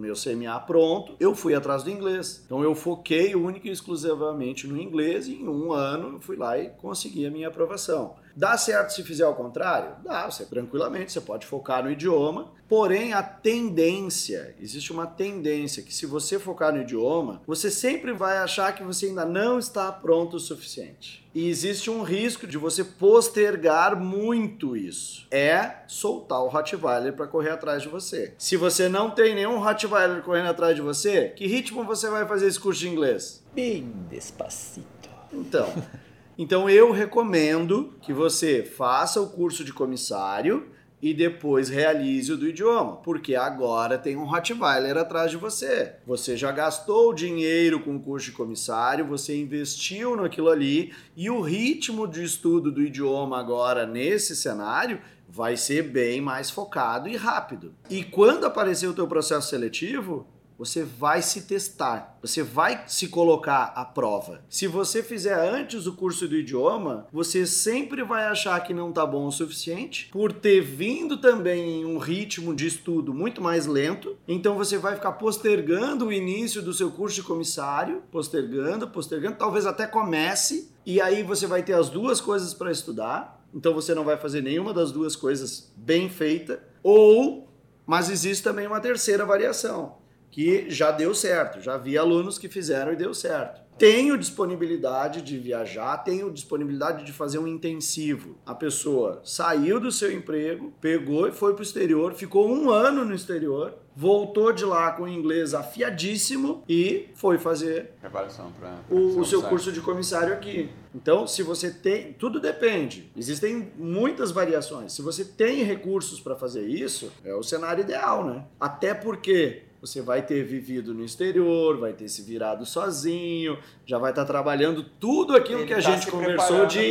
[0.00, 2.42] meu CMA pronto, eu fui atrás do inglês.
[2.44, 6.58] Então eu foquei única e exclusivamente no inglês e em um ano eu fui lá
[6.58, 8.16] e consegui a minha aprovação.
[8.36, 9.96] Dá certo se fizer ao contrário?
[10.04, 12.52] Dá, você tranquilamente, você pode focar no idioma.
[12.68, 18.38] Porém, a tendência, existe uma tendência que se você focar no idioma, você sempre vai
[18.38, 21.28] achar que você ainda não está pronto o suficiente.
[21.34, 25.26] E existe um risco de você postergar muito isso.
[25.30, 28.34] É soltar o Rottweiler para correr atrás de você.
[28.38, 32.46] Se você não tem nenhum Rottweiler correndo atrás de você, que ritmo você vai fazer
[32.46, 33.44] esse curso de inglês?
[33.54, 35.08] Bem despacito.
[35.32, 35.68] Então,
[36.40, 40.70] então eu recomendo que você faça o curso de comissário
[41.02, 45.96] e depois realize o do idioma, porque agora tem um Rottweiler atrás de você.
[46.06, 51.42] Você já gastou dinheiro com o curso de comissário, você investiu naquilo ali e o
[51.42, 54.98] ritmo de estudo do idioma agora nesse cenário
[55.28, 57.74] vai ser bem mais focado e rápido.
[57.90, 60.26] E quando aparecer o teu processo seletivo,
[60.60, 64.42] você vai se testar, você vai se colocar à prova.
[64.46, 69.06] Se você fizer antes o curso do idioma, você sempre vai achar que não está
[69.06, 74.18] bom o suficiente, por ter vindo também em um ritmo de estudo muito mais lento,
[74.28, 79.64] então você vai ficar postergando o início do seu curso de comissário, postergando, postergando, talvez
[79.64, 84.04] até comece, e aí você vai ter as duas coisas para estudar, então você não
[84.04, 87.48] vai fazer nenhuma das duas coisas bem feita, ou
[87.86, 89.99] mas existe também uma terceira variação
[90.30, 91.60] que já deu certo.
[91.60, 93.60] Já vi alunos que fizeram e deu certo.
[93.80, 98.36] Tenho disponibilidade de viajar, tenho disponibilidade de fazer um intensivo.
[98.44, 103.06] A pessoa saiu do seu emprego, pegou e foi para o exterior, ficou um ano
[103.06, 109.18] no exterior, voltou de lá com o inglês afiadíssimo e foi fazer preparação para o,
[109.18, 110.68] o seu curso de comissário aqui.
[110.94, 113.10] Então, se você tem, tudo depende.
[113.16, 114.92] Existem muitas variações.
[114.92, 118.44] Se você tem recursos para fazer isso, é o cenário ideal, né?
[118.60, 124.10] Até porque você vai ter vivido no exterior, vai ter se virado sozinho, já vai
[124.10, 126.90] estar tá trabalhando tudo aquilo Ele que a tá gente se conversou de,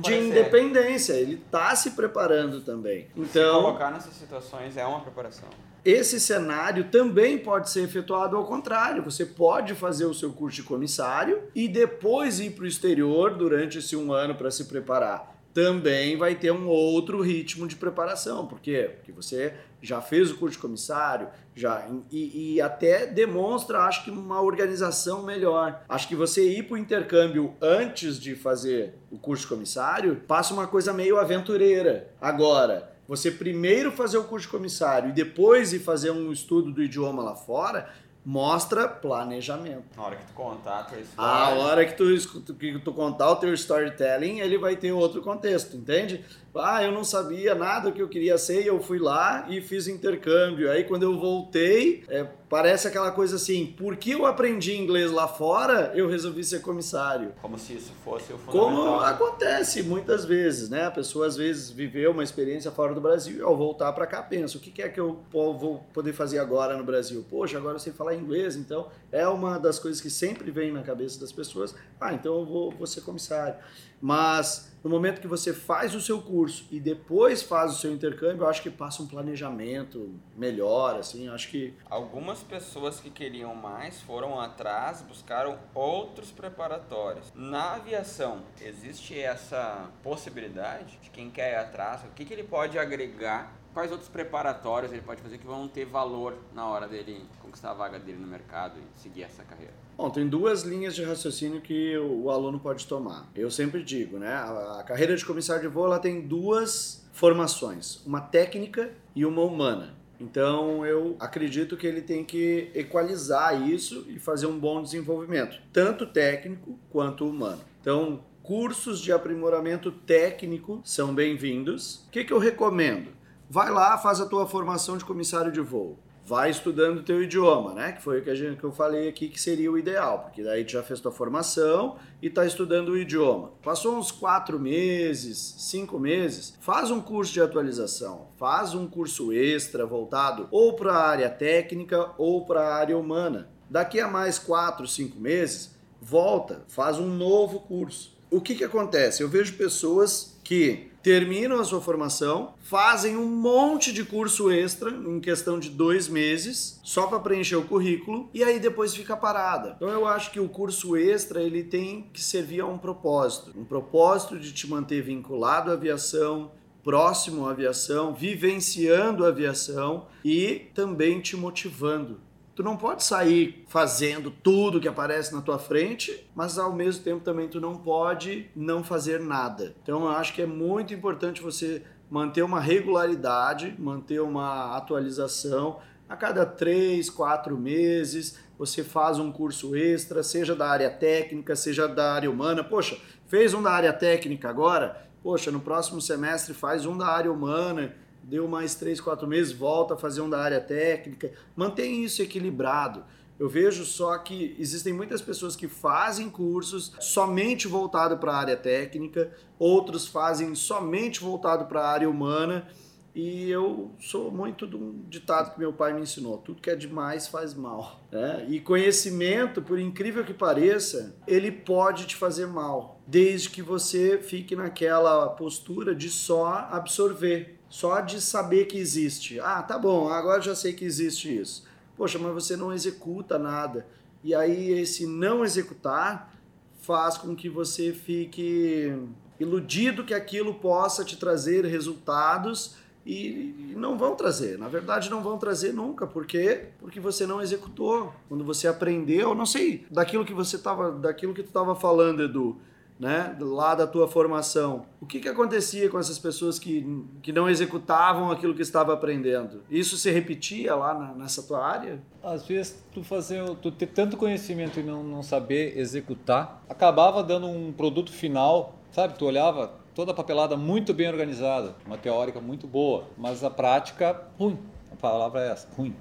[0.00, 1.12] de independência.
[1.12, 3.06] Ele está se preparando também.
[3.14, 5.48] Se Então, colocar nessas situações é uma preparação.
[5.84, 9.04] esse cenário também pode ser efetuado ao contrário.
[9.04, 13.78] Você pode fazer o seu curso de comissário e depois ir para o exterior durante
[13.78, 15.35] esse um ano para se preparar.
[15.56, 18.46] Também vai ter um outro ritmo de preparação.
[18.46, 18.90] Por quê?
[18.94, 24.10] Porque você já fez o curso de comissário, já e, e até demonstra, acho que,
[24.10, 25.82] uma organização melhor.
[25.88, 30.52] Acho que você ir para o intercâmbio antes de fazer o curso de comissário passa
[30.52, 32.10] uma coisa meio aventureira.
[32.20, 36.82] Agora, você primeiro fazer o curso de comissário e depois ir fazer um estudo do
[36.82, 37.88] idioma lá fora,
[38.26, 39.84] mostra planejamento.
[39.96, 41.54] Na hora que tu contar a tua A história.
[41.62, 46.24] hora que tu, que tu contar o teu storytelling, ele vai ter outro contexto, entende?
[46.58, 49.86] Ah, eu não sabia nada que eu queria ser e eu fui lá e fiz
[49.88, 50.70] intercâmbio.
[50.70, 55.92] Aí quando eu voltei, é, parece aquela coisa assim, porque eu aprendi inglês lá fora,
[55.94, 57.32] eu resolvi ser comissário.
[57.42, 59.04] Como se isso fosse o Como fundamental.
[59.04, 60.84] acontece muitas vezes, né?
[60.86, 64.22] A pessoa às vezes viveu uma experiência fora do Brasil e ao voltar para cá
[64.22, 67.24] pensa, o que que é que eu vou poder fazer agora no Brasil?
[67.28, 70.82] Poxa, agora eu sei falar inglês, então é uma das coisas que sempre vem na
[70.82, 71.74] cabeça das pessoas.
[72.00, 73.56] Ah, então eu vou, vou ser comissário.
[74.00, 78.44] Mas no momento que você faz o seu curso e depois faz o seu intercâmbio,
[78.44, 81.74] eu acho que passa um planejamento melhor, assim, acho que...
[81.90, 87.32] Algumas pessoas que queriam mais foram atrás, buscaram outros preparatórios.
[87.34, 92.78] Na aviação, existe essa possibilidade de quem quer ir atrás, o que, que ele pode
[92.78, 97.72] agregar quais outros preparatórios ele pode fazer que vão ter valor na hora dele conquistar
[97.72, 99.74] a vaga dele no mercado e seguir essa carreira?
[99.98, 103.28] Bom, tem duas linhas de raciocínio que o aluno pode tomar.
[103.34, 104.32] Eu sempre digo, né?
[104.32, 109.94] A, carreira de comissário de voo ela tem duas formações, uma técnica e uma humana.
[110.18, 116.06] Então eu acredito que ele tem que equalizar isso e fazer um bom desenvolvimento, tanto
[116.06, 117.60] técnico quanto humano.
[117.82, 122.06] Então, cursos de aprimoramento técnico são bem-vindos.
[122.06, 123.14] O que, que eu recomendo?
[123.48, 125.98] Vai lá, faz a tua formação de comissário de voo.
[126.24, 127.92] Vai estudando o teu idioma, né?
[127.92, 130.42] Que foi o que, a gente, que eu falei aqui que seria o ideal, porque
[130.42, 133.52] daí tu já fez tua formação e está estudando o idioma.
[133.62, 139.86] Passou uns quatro meses, cinco meses, faz um curso de atualização, faz um curso extra
[139.86, 143.48] voltado ou para a área técnica ou para a área humana.
[143.70, 148.16] Daqui a mais quatro, cinco meses, volta, faz um novo curso.
[148.28, 149.22] O que, que acontece?
[149.22, 155.18] Eu vejo pessoas que terminam a sua formação, fazem um monte de curso extra em
[155.18, 159.74] questão de dois meses, só para preencher o currículo, e aí depois fica parada.
[159.74, 163.64] Então eu acho que o curso extra ele tem que servir a um propósito, um
[163.64, 166.52] propósito de te manter vinculado à aviação,
[166.84, 172.20] próximo à aviação, vivenciando a aviação e também te motivando
[172.56, 177.22] Tu não pode sair fazendo tudo que aparece na tua frente, mas ao mesmo tempo
[177.22, 179.74] também tu não pode não fazer nada.
[179.82, 185.80] Então eu acho que é muito importante você manter uma regularidade, manter uma atualização.
[186.08, 191.86] A cada três, quatro meses, você faz um curso extra, seja da área técnica, seja
[191.86, 192.64] da área humana.
[192.64, 195.06] Poxa, fez um da área técnica agora?
[195.22, 197.94] Poxa, no próximo semestre faz um da área humana
[198.26, 201.32] deu mais três, quatro meses, volta a fazer um da área técnica.
[201.54, 203.04] Mantém isso equilibrado.
[203.38, 208.56] Eu vejo só que existem muitas pessoas que fazem cursos somente voltado para a área
[208.56, 212.66] técnica, outros fazem somente voltado para a área humana.
[213.14, 216.76] E eu sou muito de um ditado que meu pai me ensinou: tudo que é
[216.76, 218.00] demais faz mal.
[218.10, 218.46] Né?
[218.48, 224.56] E conhecimento, por incrível que pareça, ele pode te fazer mal, desde que você fique
[224.56, 229.38] naquela postura de só absorver só de saber que existe.
[229.38, 231.62] Ah, tá bom, agora já sei que existe isso.
[231.94, 233.86] Poxa, mas você não executa nada.
[234.24, 236.34] E aí esse não executar
[236.80, 238.96] faz com que você fique
[239.38, 244.58] iludido que aquilo possa te trazer resultados e não vão trazer.
[244.58, 246.06] Na verdade, não vão trazer nunca.
[246.06, 246.68] Por quê?
[246.78, 248.10] Porque você não executou.
[248.26, 252.56] Quando você aprendeu, não sei, daquilo que você estava, daquilo que tu estava falando, Edu
[252.98, 257.48] né, lá da tua formação, o que, que acontecia com essas pessoas que, que não
[257.48, 259.62] executavam aquilo que estava aprendendo?
[259.70, 262.00] Isso se repetia lá na, nessa tua área?
[262.22, 267.46] Às vezes, tu, fazer, tu ter tanto conhecimento e não, não saber executar, acabava dando
[267.46, 269.18] um produto final, sabe?
[269.18, 274.22] Tu olhava toda a papelada muito bem organizada, uma teórica muito boa, mas a prática,
[274.38, 274.58] ruim.
[274.96, 275.94] A palavra é essa, ruim.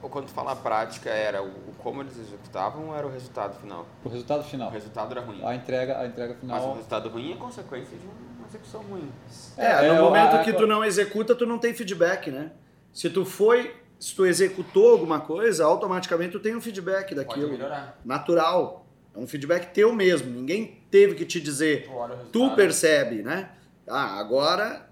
[0.00, 3.86] Quando tu fala prática, era o, como eles executavam ou era o resultado final?
[4.02, 4.68] O resultado final.
[4.68, 5.44] O resultado era ruim.
[5.44, 6.56] A entrega, a entrega final.
[6.56, 9.10] Mas o resultado ruim é consequência de uma execução ruim.
[9.58, 12.52] É, é no momento a, que tu não executa, tu não tem feedback, né?
[12.92, 17.48] Se tu foi, se tu executou alguma coisa, automaticamente tu tem um feedback daquilo.
[17.48, 18.00] Pode melhorar.
[18.02, 18.86] Natural.
[19.14, 20.30] É um feedback teu mesmo.
[20.30, 21.86] Ninguém teve que te dizer.
[22.32, 23.50] Tu, tu percebe, né?
[23.86, 24.88] Ah, agora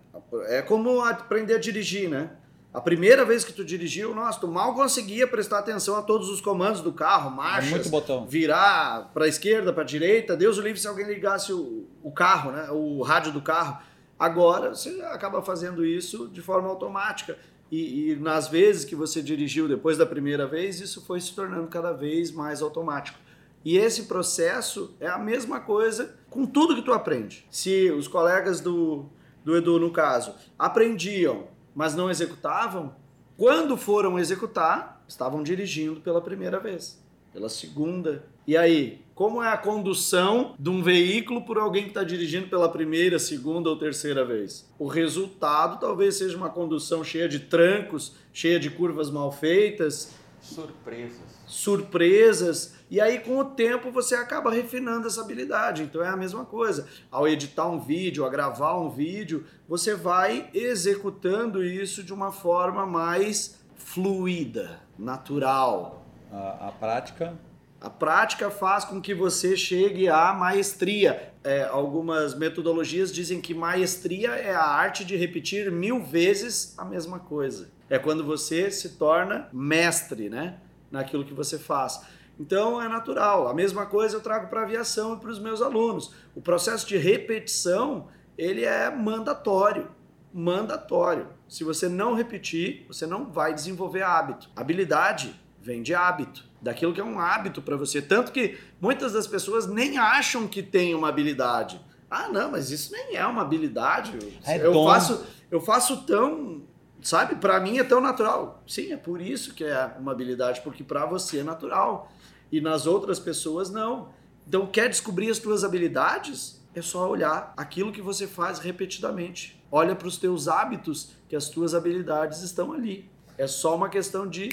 [0.48, 2.30] é como aprender a dirigir, né?
[2.72, 6.40] A primeira vez que tu dirigiu, nossa, tu mal conseguia prestar atenção a todos os
[6.40, 10.36] comandos do carro, marchas, é virar para a esquerda, para a direita.
[10.36, 13.82] Deus o livre se alguém ligasse o, o carro, né, o rádio do carro.
[14.16, 17.36] Agora você acaba fazendo isso de forma automática.
[17.72, 21.66] E, e, nas vezes que você dirigiu depois da primeira vez, isso foi se tornando
[21.66, 23.18] cada vez mais automático.
[23.64, 27.46] E esse processo é a mesma coisa com tudo que tu aprende.
[27.50, 29.06] Se os colegas do,
[29.44, 31.48] do Edu, no caso, aprendiam
[31.80, 32.94] mas não executavam,
[33.38, 38.22] quando foram executar, estavam dirigindo pela primeira vez, pela segunda.
[38.46, 42.68] E aí, como é a condução de um veículo por alguém que está dirigindo pela
[42.68, 44.70] primeira, segunda ou terceira vez?
[44.78, 50.12] O resultado talvez seja uma condução cheia de trancos, cheia de curvas mal feitas.
[50.42, 51.39] Surpresas.
[51.50, 55.84] Surpresas e aí, com o tempo, você acaba refinando essa habilidade.
[55.84, 56.88] Então, é a mesma coisa.
[57.08, 62.84] Ao editar um vídeo, a gravar um vídeo, você vai executando isso de uma forma
[62.84, 66.04] mais fluida, natural.
[66.32, 67.38] A, a prática
[67.80, 71.32] a prática faz com que você chegue à maestria.
[71.42, 77.18] É, algumas metodologias dizem que maestria é a arte de repetir mil vezes a mesma
[77.18, 77.70] coisa.
[77.88, 80.58] É quando você se torna mestre, né?
[80.90, 82.00] Naquilo que você faz.
[82.38, 83.48] Então é natural.
[83.48, 86.14] A mesma coisa eu trago para a aviação e para os meus alunos.
[86.34, 89.90] O processo de repetição ele é mandatório.
[90.32, 91.28] Mandatório.
[91.48, 94.48] Se você não repetir, você não vai desenvolver hábito.
[94.56, 98.00] Habilidade vem de hábito daquilo que é um hábito para você.
[98.00, 101.80] Tanto que muitas das pessoas nem acham que tem uma habilidade.
[102.10, 104.18] Ah, não, mas isso nem é uma habilidade.
[104.44, 104.86] É eu dom.
[104.86, 106.62] faço, eu faço tão,
[107.02, 107.36] sabe?
[107.36, 108.62] Para mim é tão natural.
[108.66, 112.10] Sim, é por isso que é uma habilidade, porque para você é natural
[112.50, 114.08] e nas outras pessoas não.
[114.46, 116.60] Então, quer descobrir as tuas habilidades?
[116.74, 119.60] É só olhar aquilo que você faz repetidamente.
[119.70, 123.08] Olha para os teus hábitos, que as tuas habilidades estão ali.
[123.36, 124.48] É só uma questão de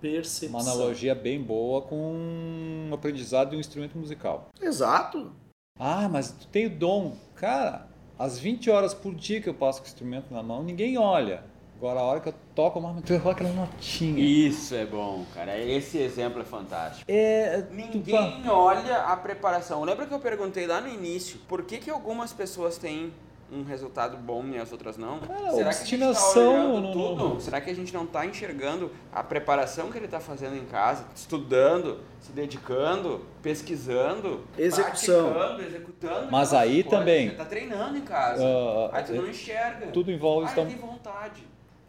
[0.00, 0.60] percepção.
[0.60, 4.48] Uma analogia bem boa com o aprendizado de um instrumento musical.
[4.60, 5.32] Exato.
[5.78, 7.16] Ah, mas tu tem o dom.
[7.34, 10.98] Cara, as 20 horas por dia que eu passo com o instrumento na mão, ninguém
[10.98, 11.44] olha.
[11.78, 14.18] Agora, a hora que eu toco, mas tu errou aquela notinha.
[14.18, 15.56] Isso é bom, cara.
[15.56, 17.04] Esse exemplo é fantástico.
[17.08, 18.50] É, Ninguém tu...
[18.50, 19.84] olha a preparação.
[19.84, 23.12] Lembra que eu perguntei lá no início por que, que algumas pessoas têm
[23.52, 25.20] um resultado bom e as outras não?
[25.20, 27.40] Cara, Será que a gente tá olhando tudo?
[27.40, 31.06] Será que a gente não está enxergando a preparação que ele está fazendo em casa,
[31.14, 36.28] estudando, se dedicando, pesquisando, execução, executando?
[36.28, 36.98] Mas aí coisas.
[36.98, 37.26] também.
[37.26, 38.42] Você está treinando em casa.
[38.42, 39.86] Uh, aí tu não enxerga.
[39.92, 40.48] Tudo envolve.
[40.50, 41.46] Ah, tem vontade.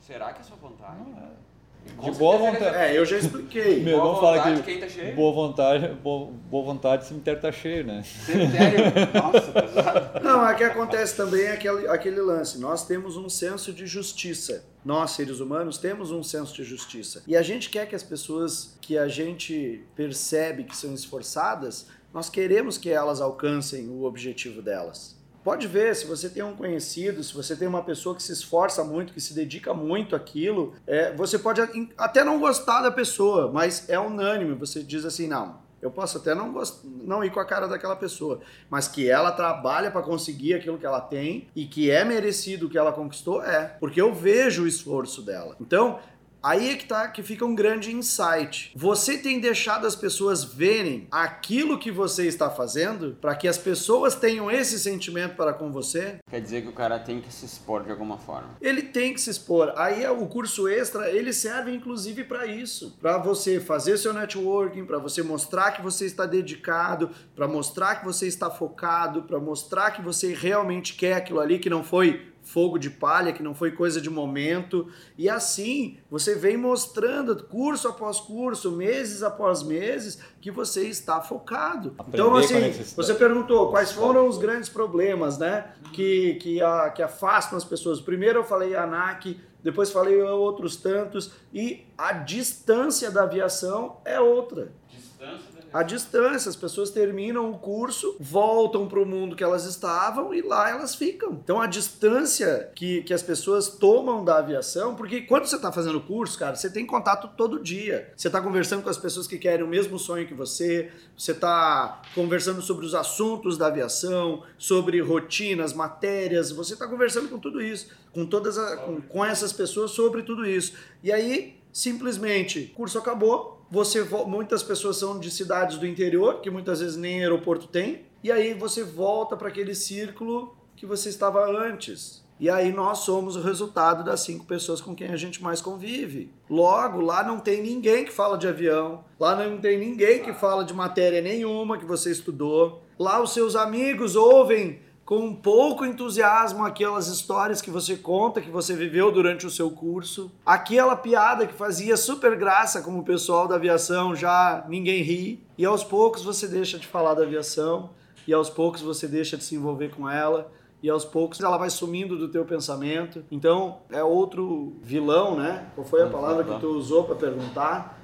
[0.10, 0.98] Será que é sua vontade?
[0.98, 2.10] Não, é.
[2.10, 2.76] De boa vontade.
[2.76, 3.84] É, eu já expliquei.
[3.84, 5.16] Meu irmão fala que quem tá cheio?
[5.16, 8.02] Boa vontade, boa, boa vontade, cemitério tá cheio, né?
[8.26, 8.86] Cemitério?
[9.14, 10.20] Nossa, pesado.
[10.24, 12.58] Não, aqui acontece também aquele, aquele lance.
[12.58, 14.66] Nós temos um senso de justiça.
[14.84, 17.22] Nós, seres humanos, temos um senso de justiça.
[17.28, 22.32] E a gente quer que as pessoas que a gente percebe que são esforçadas, nós
[22.32, 25.19] queremos que elas alcancem o objetivo delas.
[25.50, 28.84] Pode ver, se você tem um conhecido, se você tem uma pessoa que se esforça
[28.84, 31.60] muito, que se dedica muito àquilo, é, você pode
[31.98, 34.54] até não gostar da pessoa, mas é unânime.
[34.54, 36.84] Você diz assim: não, eu posso até não, gost...
[36.84, 40.86] não ir com a cara daquela pessoa, mas que ela trabalha para conseguir aquilo que
[40.86, 43.76] ela tem e que é merecido o que ela conquistou, é.
[43.80, 45.56] Porque eu vejo o esforço dela.
[45.60, 45.98] Então,
[46.42, 48.72] Aí é que tá que fica um grande insight.
[48.74, 54.16] Você tem deixado as pessoas verem aquilo que você está fazendo para que as pessoas
[54.16, 56.20] tenham esse sentimento para com você?
[56.30, 58.56] Quer dizer que o cara tem que se expor de alguma forma.
[58.62, 59.74] Ele tem que se expor.
[59.76, 64.86] Aí é o curso extra, ele serve inclusive para isso, para você fazer seu networking,
[64.86, 69.92] para você mostrar que você está dedicado, para mostrar que você está focado, para mostrar
[69.92, 73.72] que você realmente quer aquilo ali que não foi fogo de palha, que não foi
[73.72, 74.88] coisa de momento.
[75.16, 81.94] E assim, você vem mostrando curso após curso, meses após meses, que você está focado.
[82.00, 87.04] Aprender então, assim, você perguntou quais foram os grandes problemas, né, que, que, a, que
[87.04, 88.02] afastam as pessoas.
[88.02, 94.72] Primeiro eu falei ANAC, depois falei outros tantos, e a distância da aviação é outra.
[94.90, 96.50] Distância a distância.
[96.50, 100.96] As pessoas terminam o curso, voltam para o mundo que elas estavam e lá elas
[100.96, 101.40] ficam.
[101.44, 105.98] Então a distância que, que as pessoas tomam da aviação, porque quando você está fazendo
[105.98, 108.12] o curso, cara, você tem contato todo dia.
[108.16, 112.02] Você está conversando com as pessoas que querem o mesmo sonho que você, você está
[112.16, 117.88] conversando sobre os assuntos da aviação, sobre rotinas, matérias, você está conversando com tudo isso,
[118.14, 120.74] com todas a, com, com essas pessoas sobre tudo isso.
[121.04, 126.50] E aí, simplesmente, o curso acabou, você muitas pessoas são de cidades do interior, que
[126.50, 131.46] muitas vezes nem aeroporto tem, e aí você volta para aquele círculo que você estava
[131.46, 132.24] antes.
[132.40, 136.32] E aí nós somos o resultado das cinco pessoas com quem a gente mais convive.
[136.50, 140.64] Logo, lá não tem ninguém que fala de avião, lá não tem ninguém que fala
[140.64, 142.82] de matéria nenhuma que você estudou.
[142.98, 144.80] Lá os seus amigos ouvem
[145.10, 150.32] com pouco entusiasmo aquelas histórias que você conta, que você viveu durante o seu curso.
[150.46, 155.44] Aquela piada que fazia super graça como o pessoal da aviação, já ninguém ri.
[155.58, 157.90] E aos poucos você deixa de falar da aviação,
[158.28, 160.52] e aos poucos você deixa de se envolver com ela,
[160.84, 163.24] e aos poucos ela vai sumindo do teu pensamento.
[163.32, 165.70] Então é outro vilão, né?
[165.74, 168.00] Qual foi a palavra que tu usou para perguntar?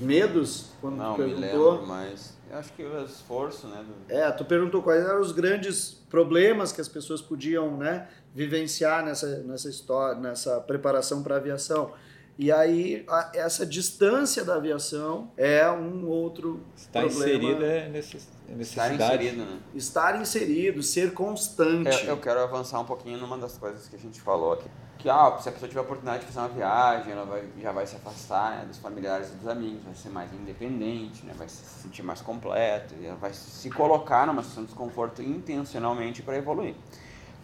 [0.00, 0.70] Medos?
[0.80, 1.40] Quando Não, tu perguntou.
[1.42, 3.84] me lembro, mas acho que o esforço, né?
[3.84, 4.12] Do...
[4.12, 9.38] É, tu perguntou quais eram os grandes problemas que as pessoas podiam, né, vivenciar nessa
[9.42, 11.92] nessa história, nessa preparação para aviação.
[12.38, 17.24] E aí, a, essa distância da aviação é um outro Está problema.
[17.24, 18.28] inserida é necess-
[18.60, 18.94] Estar necessidade.
[19.24, 19.58] inserido, né?
[19.74, 22.04] Estar inserido, ser constante.
[22.04, 24.68] Eu, eu quero avançar um pouquinho numa das coisas que a gente falou aqui.
[24.98, 27.72] Que ah, se a pessoa tiver a oportunidade de fazer uma viagem, ela vai, já
[27.72, 31.48] vai se afastar né, dos familiares e dos amigos, vai ser mais independente, né, vai
[31.48, 36.36] se sentir mais completo, e ela vai se colocar numa situação de desconforto intencionalmente para
[36.36, 36.74] evoluir.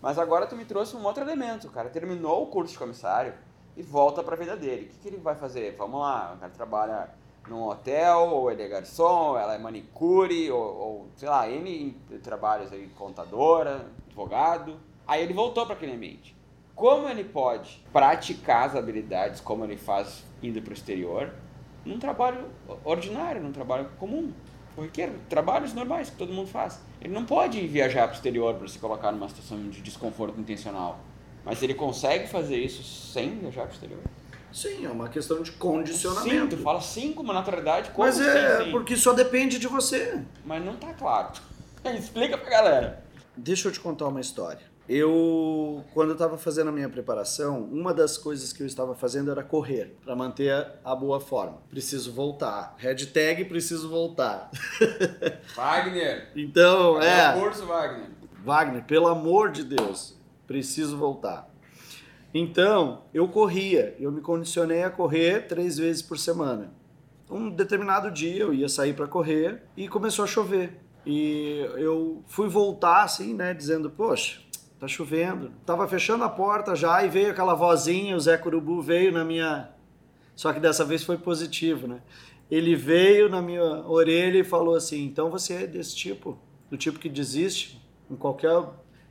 [0.02, 1.68] Mas agora tu me trouxe um outro elemento.
[1.68, 3.32] O cara terminou o curso de comissário
[3.76, 4.86] e volta para a vida dele.
[4.86, 5.74] O que, que ele vai fazer?
[5.76, 7.10] Vamos lá, o cara trabalha
[7.48, 11.96] num hotel, ou ele é garçom, ou ela é manicure, ou, ou sei lá, N
[12.22, 14.76] trabalhos aí, contadora, advogado.
[15.06, 16.36] Aí ele voltou para aquele ambiente.
[16.74, 21.32] Como ele pode praticar as habilidades como ele faz indo para o exterior
[21.84, 22.46] num trabalho
[22.84, 24.32] ordinário, num trabalho comum,
[24.74, 26.80] corriqueiro, trabalhos normais que todo mundo faz.
[27.00, 30.98] Ele não pode viajar para o exterior para se colocar numa situação de desconforto intencional.
[31.44, 34.00] Mas ele consegue fazer isso sem viajar para o exterior?
[34.52, 36.56] Sim, é uma questão de Sim, condicionamento.
[36.56, 38.70] tu fala sim com uma naturalidade como Mas é sim, sim.
[38.70, 40.22] porque só depende de você.
[40.44, 41.32] Mas não tá claro.
[41.98, 43.04] Explica pra galera.
[43.36, 44.60] Deixa eu te contar uma história.
[44.88, 49.30] Eu, quando eu estava fazendo a minha preparação, uma das coisas que eu estava fazendo
[49.30, 51.58] era correr, para manter a, a boa forma.
[51.70, 52.74] Preciso voltar.
[52.78, 54.50] Hashtag preciso voltar.
[55.56, 56.28] Wagner.
[56.36, 57.36] Então, é.
[57.36, 58.06] o curso, Wagner.
[58.44, 60.16] Wagner, pelo amor de Deus,
[60.46, 61.48] preciso voltar.
[62.34, 66.72] Então, eu corria, eu me condicionei a correr três vezes por semana.
[67.30, 70.78] Um determinado dia eu ia sair para correr e começou a chover.
[71.04, 74.40] E eu fui voltar assim, né, dizendo, poxa,
[74.78, 75.52] tá chovendo.
[75.66, 79.70] Tava fechando a porta já e veio aquela vozinha, o Zé Curubu veio na minha.
[80.34, 82.00] Só que dessa vez foi positivo, né?
[82.50, 86.38] Ele veio na minha orelha e falou assim: então você é desse tipo,
[86.70, 87.80] do tipo que desiste
[88.10, 88.50] em qualquer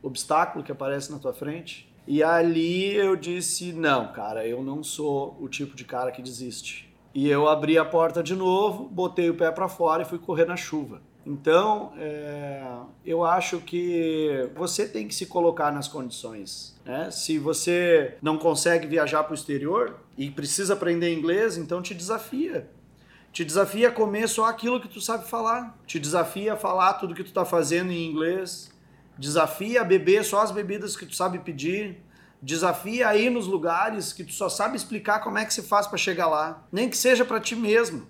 [0.01, 1.91] obstáculo que aparece na tua frente.
[2.07, 6.91] E ali eu disse: não, cara, eu não sou o tipo de cara que desiste.
[7.13, 10.45] E eu abri a porta de novo, botei o pé para fora e fui correr
[10.45, 11.01] na chuva.
[11.25, 12.63] Então, é,
[13.05, 16.79] eu acho que você tem que se colocar nas condições.
[16.83, 17.11] Né?
[17.11, 22.69] Se você não consegue viajar para o exterior e precisa aprender inglês, então te desafia.
[23.31, 25.77] Te desafia a comer só aquilo que tu sabe falar.
[25.85, 28.71] Te desafia a falar tudo que tu está fazendo em inglês.
[29.17, 32.03] Desafia a beber só as bebidas que tu sabe pedir.
[32.41, 35.87] Desafia a ir nos lugares que tu só sabe explicar como é que se faz
[35.87, 36.65] para chegar lá.
[36.71, 38.07] Nem que seja para ti mesmo.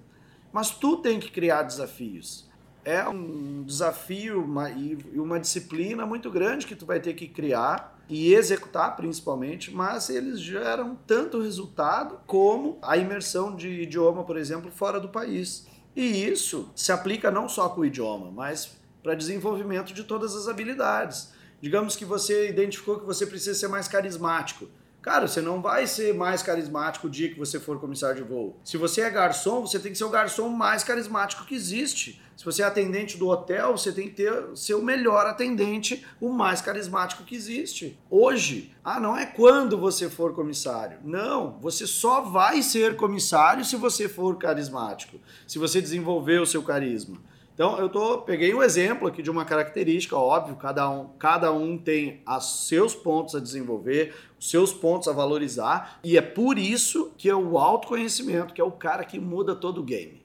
[0.53, 2.49] Mas tu tem que criar desafios
[2.83, 8.33] é um desafio e uma disciplina muito grande que tu vai ter que criar e
[8.33, 14.99] executar principalmente, mas eles geram tanto resultado como a imersão de idioma, por exemplo, fora
[14.99, 15.67] do país.
[15.95, 20.47] E isso se aplica não só com o idioma, mas para desenvolvimento de todas as
[20.47, 21.31] habilidades.
[21.61, 24.67] Digamos que você identificou que você precisa ser mais carismático.
[25.01, 28.59] Cara, você não vai ser mais carismático o dia que você for comissário de voo.
[28.63, 32.21] Se você é garçom, você tem que ser o garçom mais carismático que existe.
[32.37, 36.29] Se você é atendente do hotel, você tem que ter ser o melhor atendente, o
[36.29, 37.99] mais carismático que existe.
[38.11, 40.99] Hoje, ah, não é quando você for comissário.
[41.03, 46.61] Não, você só vai ser comissário se você for carismático, se você desenvolver o seu
[46.61, 47.17] carisma.
[47.61, 51.77] Então, eu tô, peguei um exemplo aqui de uma característica, óbvio, cada um, cada um
[51.77, 57.11] tem os seus pontos a desenvolver, os seus pontos a valorizar, e é por isso
[57.15, 60.23] que é o autoconhecimento, que é o cara que muda todo o game.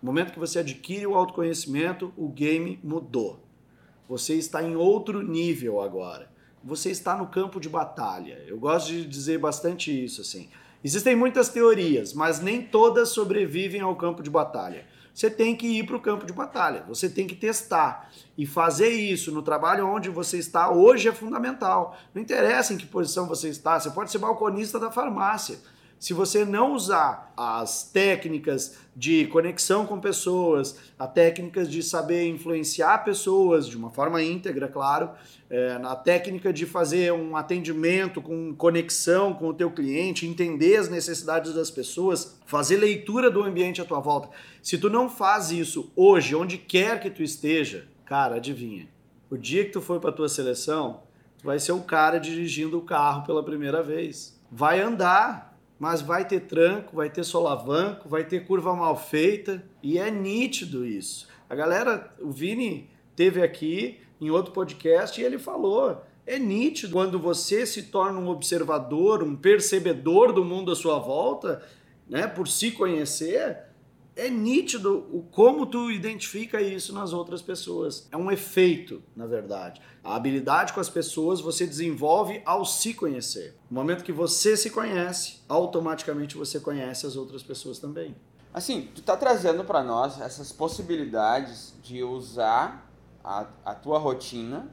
[0.00, 3.40] No momento que você adquire o autoconhecimento, o game mudou.
[4.08, 6.30] Você está em outro nível agora.
[6.62, 8.44] Você está no campo de batalha.
[8.46, 10.48] Eu gosto de dizer bastante isso assim.
[10.84, 15.86] Existem muitas teorias, mas nem todas sobrevivem ao campo de batalha você tem que ir
[15.86, 18.10] para o campo de batalha, você tem que testar.
[18.36, 21.96] E fazer isso no trabalho onde você está hoje é fundamental.
[22.14, 25.58] Não interessa em que posição você está, você pode ser balconista da farmácia.
[26.00, 33.04] Se você não usar as técnicas de conexão com pessoas, as técnicas de saber influenciar
[33.04, 35.10] pessoas de uma forma íntegra, claro,
[35.50, 40.88] é, na técnica de fazer um atendimento com conexão com o teu cliente, entender as
[40.88, 44.30] necessidades das pessoas, fazer leitura do ambiente à tua volta.
[44.62, 48.88] Se tu não faz isso hoje, onde quer que tu esteja, cara, adivinha.
[49.28, 51.02] O dia que tu for para tua seleção,
[51.36, 54.40] tu vai ser o cara dirigindo o carro pela primeira vez.
[54.50, 55.49] Vai andar,
[55.80, 60.86] mas vai ter tranco, vai ter solavanco, vai ter curva mal feita e é nítido
[60.86, 61.26] isso.
[61.48, 67.18] A galera, o Vini teve aqui em outro podcast e ele falou, é nítido quando
[67.18, 71.62] você se torna um observador, um percebedor do mundo à sua volta,
[72.06, 73.56] né, por se conhecer,
[74.16, 78.08] é nítido o como tu identifica isso nas outras pessoas.
[78.10, 79.80] É um efeito, na verdade.
[80.02, 83.56] A habilidade com as pessoas você desenvolve ao se conhecer.
[83.70, 88.14] No momento que você se conhece, automaticamente você conhece as outras pessoas também.
[88.52, 92.90] Assim, tu tá trazendo para nós essas possibilidades de usar
[93.22, 94.68] a, a tua rotina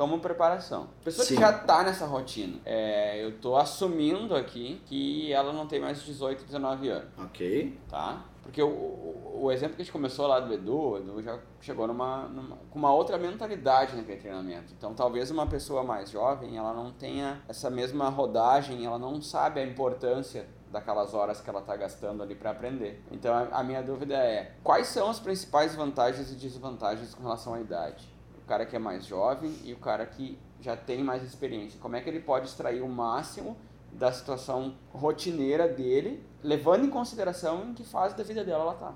[0.00, 0.88] como preparação.
[1.04, 1.34] Pessoa Sim.
[1.34, 6.00] que já tá nessa rotina, é, eu tô assumindo aqui que ela não tem mais
[6.00, 7.10] de 18, 19 anos.
[7.18, 7.78] Ok.
[7.86, 8.24] Tá?
[8.42, 11.38] Porque o, o, o, exemplo que a gente começou lá do Edu, o Edu já
[11.60, 14.72] chegou numa, numa, com uma outra mentalidade naquele treinamento.
[14.72, 19.60] Então, talvez uma pessoa mais jovem, ela não tenha essa mesma rodagem, ela não sabe
[19.60, 23.04] a importância daquelas horas que ela está gastando ali para aprender.
[23.12, 27.52] Então, a, a minha dúvida é, quais são as principais vantagens e desvantagens com relação
[27.52, 28.18] à idade?
[28.50, 31.78] O cara que é mais jovem e o cara que já tem mais experiência.
[31.78, 33.56] Como é que ele pode extrair o máximo
[33.92, 38.94] da situação rotineira dele, levando em consideração em que fase da vida dela ela está.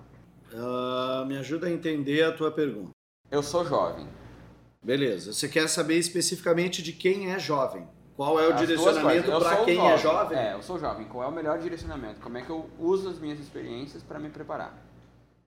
[0.52, 2.90] Uh, me ajuda a entender a tua pergunta.
[3.30, 4.09] Eu sou jovem.
[4.82, 5.32] Beleza.
[5.32, 7.86] Você quer saber especificamente de quem é jovem?
[8.16, 9.92] Qual é o As direcionamento para quem é jovem.
[9.92, 10.38] é jovem?
[10.38, 11.07] É, eu sou jovem.
[11.07, 12.20] Qual é o melhor direcionamento?
[12.20, 14.84] Como é que eu uso as minhas experiências para me preparar?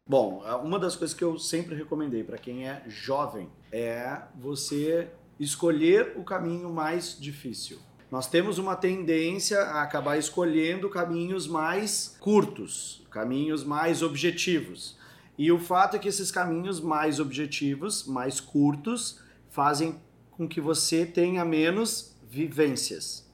[0.08, 5.10] Bom, uma das coisas que eu sempre recomendei para quem é jovem é você
[5.40, 13.06] escolher o caminho mais difícil nós temos uma tendência a acabar escolhendo caminhos mais curtos,
[13.12, 14.98] caminhos mais objetivos.
[15.38, 20.00] E o fato é que esses caminhos mais objetivos, mais curtos, fazem
[20.32, 23.28] com que você tenha menos vivências.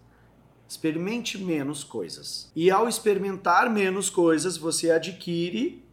[0.67, 2.51] Experimente menos coisas.
[2.55, 5.85] E ao experimentar menos coisas, você adquire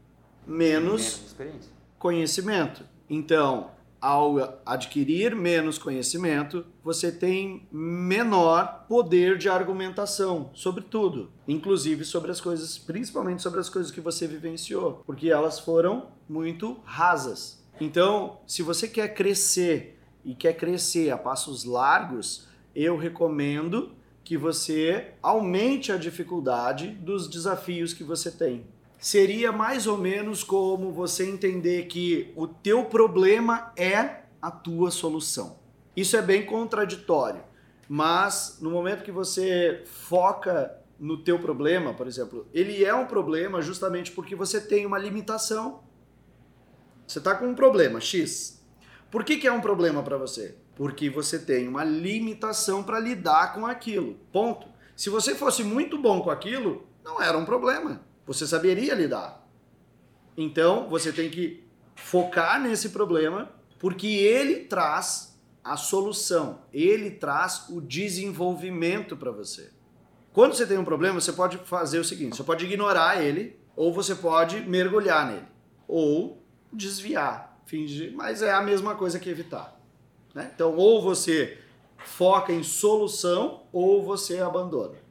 [0.46, 2.82] menos, menos conhecimento.
[3.10, 12.30] Então, ao adquirir menos conhecimento, você tem menor poder de argumentação sobre tudo, inclusive sobre
[12.30, 17.62] as coisas, principalmente sobre as coisas que você vivenciou, porque elas foram muito rasas.
[17.80, 23.92] Então, se você quer crescer e quer crescer a passos largos, eu recomendo
[24.24, 28.64] que você aumente a dificuldade dos desafios que você tem
[29.00, 35.58] seria mais ou menos como você entender que o teu problema é a tua solução.
[35.96, 37.42] Isso é bem contraditório,
[37.88, 43.62] mas no momento que você foca no teu problema, por exemplo, ele é um problema
[43.62, 45.82] justamente porque você tem uma limitação.
[47.06, 48.62] Você está com um problema X.
[49.10, 50.56] Por que, que é um problema para você?
[50.76, 54.16] Porque você tem uma limitação para lidar com aquilo.
[54.30, 54.68] Ponto.
[54.94, 59.44] Se você fosse muito bom com aquilo, não era um problema você saberia lidar.
[60.36, 61.64] Então, você tem que
[61.96, 69.72] focar nesse problema, porque ele traz a solução, ele traz o desenvolvimento para você.
[70.32, 73.92] Quando você tem um problema, você pode fazer o seguinte: você pode ignorar ele, ou
[73.92, 75.48] você pode mergulhar nele,
[75.88, 76.40] ou
[76.72, 79.76] desviar, fingir, mas é a mesma coisa que evitar.
[80.32, 80.52] Né?
[80.54, 81.58] Então, ou você
[82.04, 85.09] foca em solução, ou você abandona.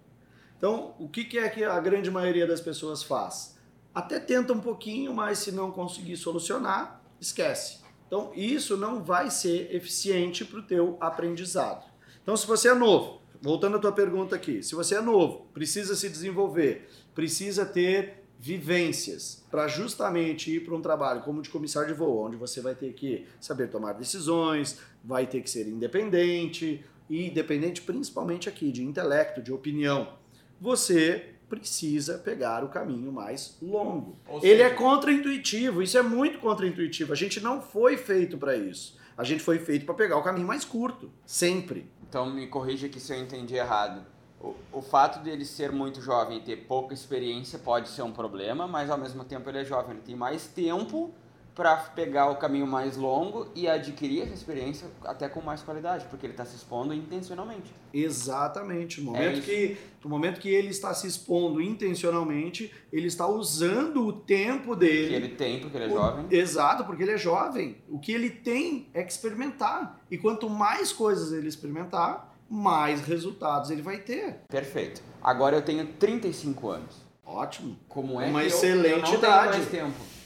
[0.60, 3.58] Então, o que, é que a grande maioria das pessoas faz?
[3.96, 7.80] Até tenta um pouquinho, mas se não conseguir solucionar, esquece.
[8.06, 11.90] Então, isso não vai ser eficiente para o teu aprendizado.
[12.22, 15.96] Então, se você é novo, voltando à tua pergunta aqui, se você é novo, precisa
[15.96, 21.94] se desenvolver, precisa ter vivências para justamente ir para um trabalho como de comissário de
[21.94, 27.28] voo, onde você vai ter que saber tomar decisões, vai ter que ser independente, e
[27.28, 30.19] independente principalmente aqui de intelecto, de opinião
[30.60, 34.18] você precisa pegar o caminho mais longo.
[34.40, 37.12] Seja, Ele é contraintuitivo, isso é muito contraintuitivo.
[37.12, 38.98] A gente não foi feito para isso.
[39.18, 41.92] A gente foi feito para pegar o caminho mais curto, sempre.
[42.08, 44.06] Então me corrija aqui se eu entendi errado.
[44.40, 48.12] O, o fato de ele ser muito jovem e ter pouca experiência pode ser um
[48.12, 51.14] problema, mas ao mesmo tempo ele é jovem, ele tem mais tempo
[51.56, 56.26] para pegar o caminho mais longo e adquirir essa experiência até com mais qualidade, porque
[56.26, 57.74] ele está se expondo intencionalmente.
[57.94, 59.02] Exatamente.
[59.02, 63.28] No é momento, é que, no momento que ele está se expondo intencionalmente, ele está
[63.28, 65.10] usando o tempo dele.
[65.10, 66.26] Que ele tem, porque ele é o, jovem.
[66.32, 67.78] Exato, porque ele é jovem.
[67.90, 70.00] O que ele tem é que experimentar.
[70.10, 74.40] E quanto mais coisas ele experimentar, mais resultados ele vai ter.
[74.48, 75.02] Perfeito.
[75.22, 77.10] Agora eu tenho 35 anos.
[77.26, 77.78] Ótimo.
[77.88, 79.58] Como é Uma que excelente eu, eu não idade.
[79.58, 80.19] mais tempo?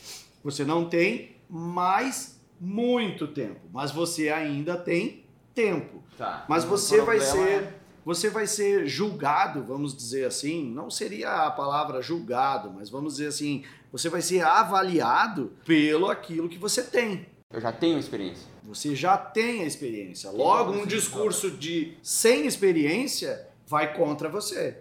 [0.44, 6.04] Você não tem mais muito tempo, mas você ainda tem tempo.
[6.18, 6.46] Tá.
[6.48, 12.02] Mas você vai ser você vai ser julgado, vamos dizer assim, não seria a palavra
[12.02, 13.64] julgado, mas vamos dizer assim,
[13.94, 17.26] você vai ser avaliado pelo aquilo que você tem.
[17.50, 18.46] Eu já tenho experiência.
[18.64, 20.32] Você já tem a experiência.
[20.32, 24.78] Logo, um discurso de sem experiência vai contra você.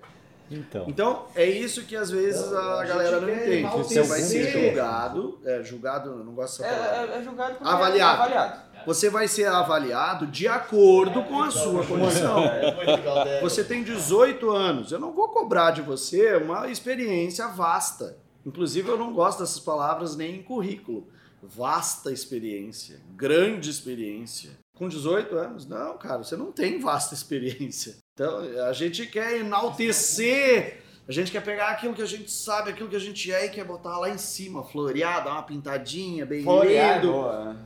[0.55, 0.85] Então.
[0.89, 3.69] Então, é isso que às vezes Então, a, a galera não entende.
[3.77, 7.15] Você vai ser julgado, é, julgado, eu não gosto É, dessa palavra.
[7.15, 8.23] é, é julgado como Avaliado.
[8.23, 8.73] avaliado.
[8.85, 12.39] Você vai ser avaliado de acordo com a sua condição.
[12.45, 13.41] É.
[13.41, 18.17] Você tem 18 anos, eu não vou cobrar de você uma experiência vasta.
[18.45, 21.07] Inclusive, eu não gosto dessas palavras nem em currículo.
[21.41, 24.51] Vasta experiência, grande experiência.
[24.77, 27.97] Com 18 anos, não, cara, você não tem vasta experiência.
[28.15, 32.91] Então, a gente quer enaltecer, a gente quer pegar aquilo que a gente sabe, aquilo
[32.91, 36.43] que a gente é e quer botar lá em cima, florear, dar uma pintadinha, bem
[36.43, 37.11] Florear é lindo.
[37.11, 37.57] boa.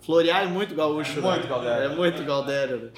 [0.00, 1.30] Florear é muito gaúcho, né?
[1.30, 1.84] Muito Galdério.
[1.84, 2.90] É muito Galdério, né?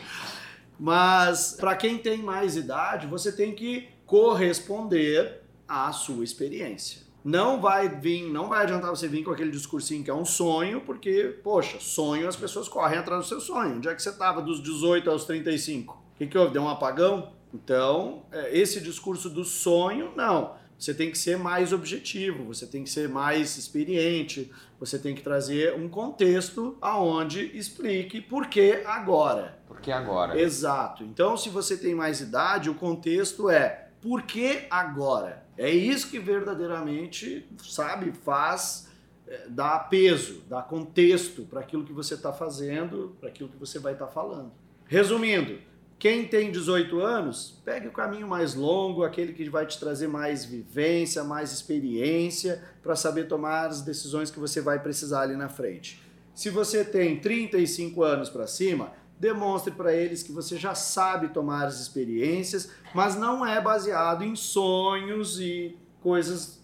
[0.81, 7.03] Mas para quem tem mais idade, você tem que corresponder à sua experiência.
[7.23, 10.81] Não vai vir, não vai adiantar você vir com aquele discursinho que é um sonho,
[10.81, 13.77] porque, poxa, sonho as pessoas correm atrás do seu sonho.
[13.77, 16.08] Onde é que você estava dos 18 aos 35?
[16.19, 16.53] O que, que houve?
[16.53, 17.33] Deu um apagão?
[17.55, 20.57] Então, é, esse discurso do sonho, não.
[20.77, 24.51] Você tem que ser mais objetivo, você tem que ser mais experiente,
[24.81, 29.61] você tem que trazer um contexto aonde explique por que agora.
[29.69, 30.41] Porque agora.
[30.41, 31.05] Exato.
[31.05, 35.47] Então, se você tem mais idade, o contexto é por que agora?
[35.57, 38.89] É isso que verdadeiramente, sabe, faz,
[39.25, 43.79] é, dá peso, dá contexto para aquilo que você está fazendo, para aquilo que você
[43.79, 44.51] vai estar falando.
[44.85, 45.59] Resumindo,
[45.99, 50.45] quem tem 18 anos, pegue o caminho mais longo, aquele que vai te trazer mais
[50.45, 56.01] vivência, mais experiência, para saber tomar as decisões que você vai precisar ali na frente.
[56.35, 61.67] Se você tem 35 anos para cima, demonstre para eles que você já sabe tomar
[61.67, 66.63] as experiências, mas não é baseado em sonhos e coisas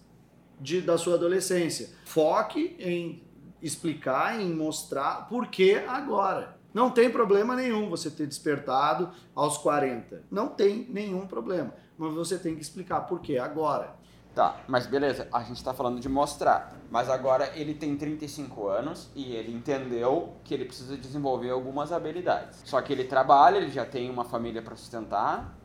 [0.61, 1.89] de, da sua adolescência.
[2.05, 3.21] Foque em
[3.61, 6.54] explicar, em mostrar por que agora.
[6.75, 10.23] Não tem problema nenhum você ter despertado aos 40.
[10.29, 11.73] Não tem nenhum problema.
[11.97, 13.95] Mas você tem que explicar por que agora.
[14.35, 16.75] Tá, mas beleza, a gente tá falando de mostrar.
[16.91, 22.61] Mas agora ele tem 35 anos e ele entendeu que ele precisa desenvolver algumas habilidades.
[22.65, 25.57] Só que ele trabalha, ele já tem uma família para sustentar,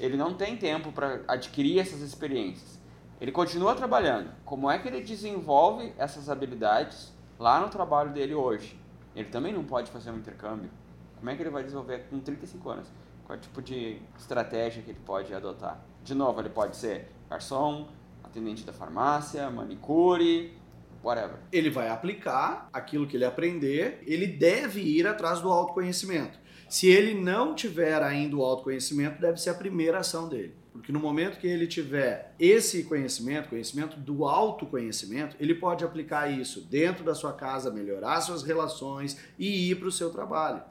[0.00, 2.80] ele não tem tempo para adquirir essas experiências.
[3.20, 4.32] Ele continua trabalhando.
[4.44, 8.84] Como é que ele desenvolve essas habilidades lá no trabalho dele hoje?
[9.16, 10.70] Ele também não pode fazer um intercâmbio.
[11.16, 12.88] Como é que ele vai desenvolver com 35 anos?
[13.24, 15.82] Qual é tipo de estratégia que ele pode adotar?
[16.04, 17.88] De novo, ele pode ser garçom,
[18.22, 20.56] atendente da farmácia, manicure,
[21.02, 21.38] whatever.
[21.50, 26.38] Ele vai aplicar aquilo que ele aprender, ele deve ir atrás do autoconhecimento.
[26.68, 30.54] Se ele não tiver ainda o autoconhecimento, deve ser a primeira ação dele.
[30.76, 36.60] Porque no momento que ele tiver esse conhecimento, conhecimento do autoconhecimento, ele pode aplicar isso
[36.62, 40.62] dentro da sua casa, melhorar suas relações e ir para o seu trabalho.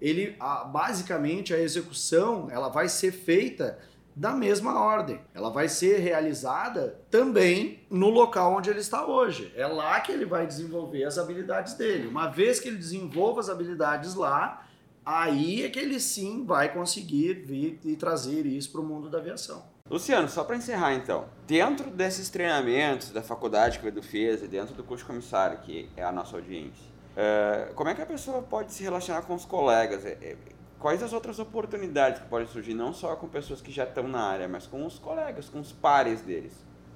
[0.00, 3.78] Ele, a- basicamente, a execução ela vai ser feita
[4.14, 5.20] da mesma ordem.
[5.32, 9.50] Ela vai ser realizada também no local onde ele está hoje.
[9.56, 12.08] É lá que ele vai desenvolver as habilidades dele.
[12.08, 14.66] Uma vez que ele desenvolva as habilidades lá,
[15.04, 19.18] aí é que ele sim vai conseguir vir e trazer isso para o mundo da
[19.18, 19.64] aviação.
[19.90, 24.48] Luciano, só para encerrar então, dentro desses treinamentos da faculdade que o Edu fez e
[24.48, 28.06] dentro do curso de comissário, que é a nossa audiência, eh, como é que a
[28.06, 30.04] pessoa pode se relacionar com os colegas?
[30.04, 30.36] Eh, eh,
[30.82, 34.20] Quais as outras oportunidades que podem surgir, não só com pessoas que já estão na
[34.20, 36.52] área, mas com os colegas, com os pares deles?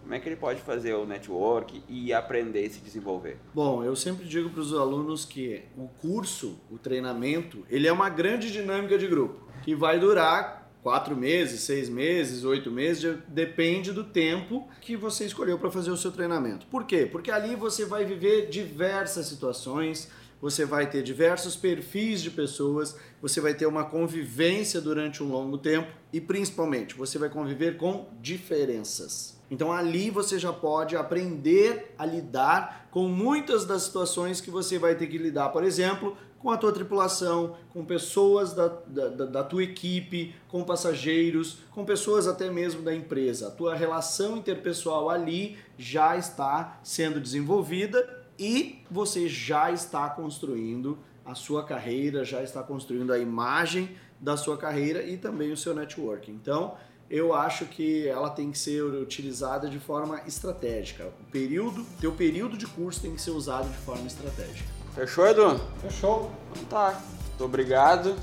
[0.06, 3.38] Como é que ele pode fazer o network e aprender e se desenvolver?
[3.52, 8.08] Bom, eu sempre digo para os alunos que o curso, o treinamento, ele é uma
[8.08, 13.90] grande dinâmica de grupo, que vai durar quatro meses, seis meses, oito meses, de- depende
[13.90, 16.68] do tempo que você escolheu para fazer o seu treinamento.
[16.68, 17.04] Por quê?
[17.10, 20.08] Porque ali você vai viver diversas situações,
[20.40, 25.58] você vai ter diversos perfis de pessoas, você vai ter uma convivência durante um longo
[25.58, 29.35] tempo e principalmente você vai conviver com diferenças.
[29.50, 34.94] Então ali você já pode aprender a lidar com muitas das situações que você vai
[34.94, 39.62] ter que lidar, por exemplo, com a tua tripulação, com pessoas da, da, da- tua
[39.64, 43.48] equipe, com passageiros, com pessoas até mesmo da empresa.
[43.48, 51.34] A tua relação interpessoal ali já está sendo desenvolvida e você já está construindo a
[51.34, 56.30] sua carreira, já está construindo a imagem da sua carreira e também o seu network.
[56.30, 56.74] Então,
[57.08, 61.12] eu acho que ela tem que ser utilizada de forma estratégica.
[61.20, 64.68] O período, teu período de curso tem que ser usado de forma estratégica.
[64.94, 65.60] Fechou, Edu?
[65.80, 66.30] Fechou.
[66.50, 67.02] Então tá.
[67.28, 68.16] Muito obrigado.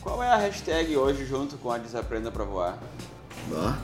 [0.00, 2.78] Qual é a hashtag hoje junto com a Desaprenda pra Voar?
[3.52, 3.74] Ó,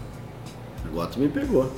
[0.86, 1.70] agora tu me pegou.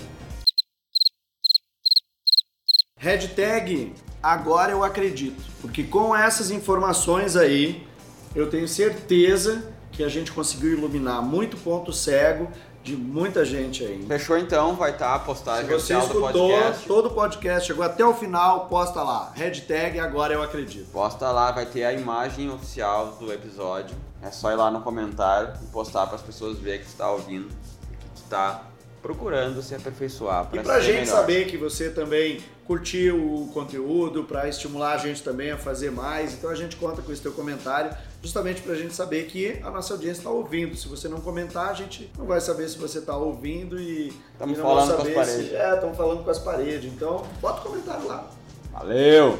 [2.98, 5.42] Hashtag agora eu acredito.
[5.62, 7.86] Porque com essas informações aí,
[8.34, 12.48] eu tenho certeza que a gente conseguiu iluminar muito ponto cego
[12.84, 14.00] de muita gente aí.
[14.06, 16.86] Fechou então, vai estar a postagem Se você oficial do escutou podcast.
[16.86, 19.32] todo o podcast, chegou até o final, posta lá.
[19.34, 20.88] Hashtag agora eu acredito.
[20.92, 23.96] Posta lá, vai ter a imagem oficial do episódio.
[24.22, 27.48] É só ir lá no comentário e postar para as pessoas verem que está ouvindo
[27.92, 28.62] e que está
[29.02, 30.44] procurando se aperfeiçoar.
[30.44, 31.16] E pra pra ser gente melhor.
[31.16, 36.34] saber que você também curtiu o conteúdo, pra estimular a gente também a fazer mais,
[36.34, 37.90] então a gente conta com esse teu comentário,
[38.22, 40.76] justamente pra gente saber que a nossa audiência está ouvindo.
[40.76, 44.54] Se você não comentar, a gente não vai saber se você tá ouvindo e, Tamo
[44.54, 45.48] e não falando vai com as saber paredes.
[45.50, 45.56] se...
[45.56, 46.92] É, estamos falando com as paredes.
[46.92, 48.30] Então, bota o comentário lá.
[48.72, 49.38] Valeu!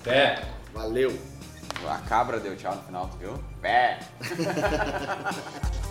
[0.00, 0.42] Até!
[0.72, 1.16] Valeu!
[1.88, 3.34] A cabra deu tchau no final, tu viu?
[3.60, 4.00] Pé!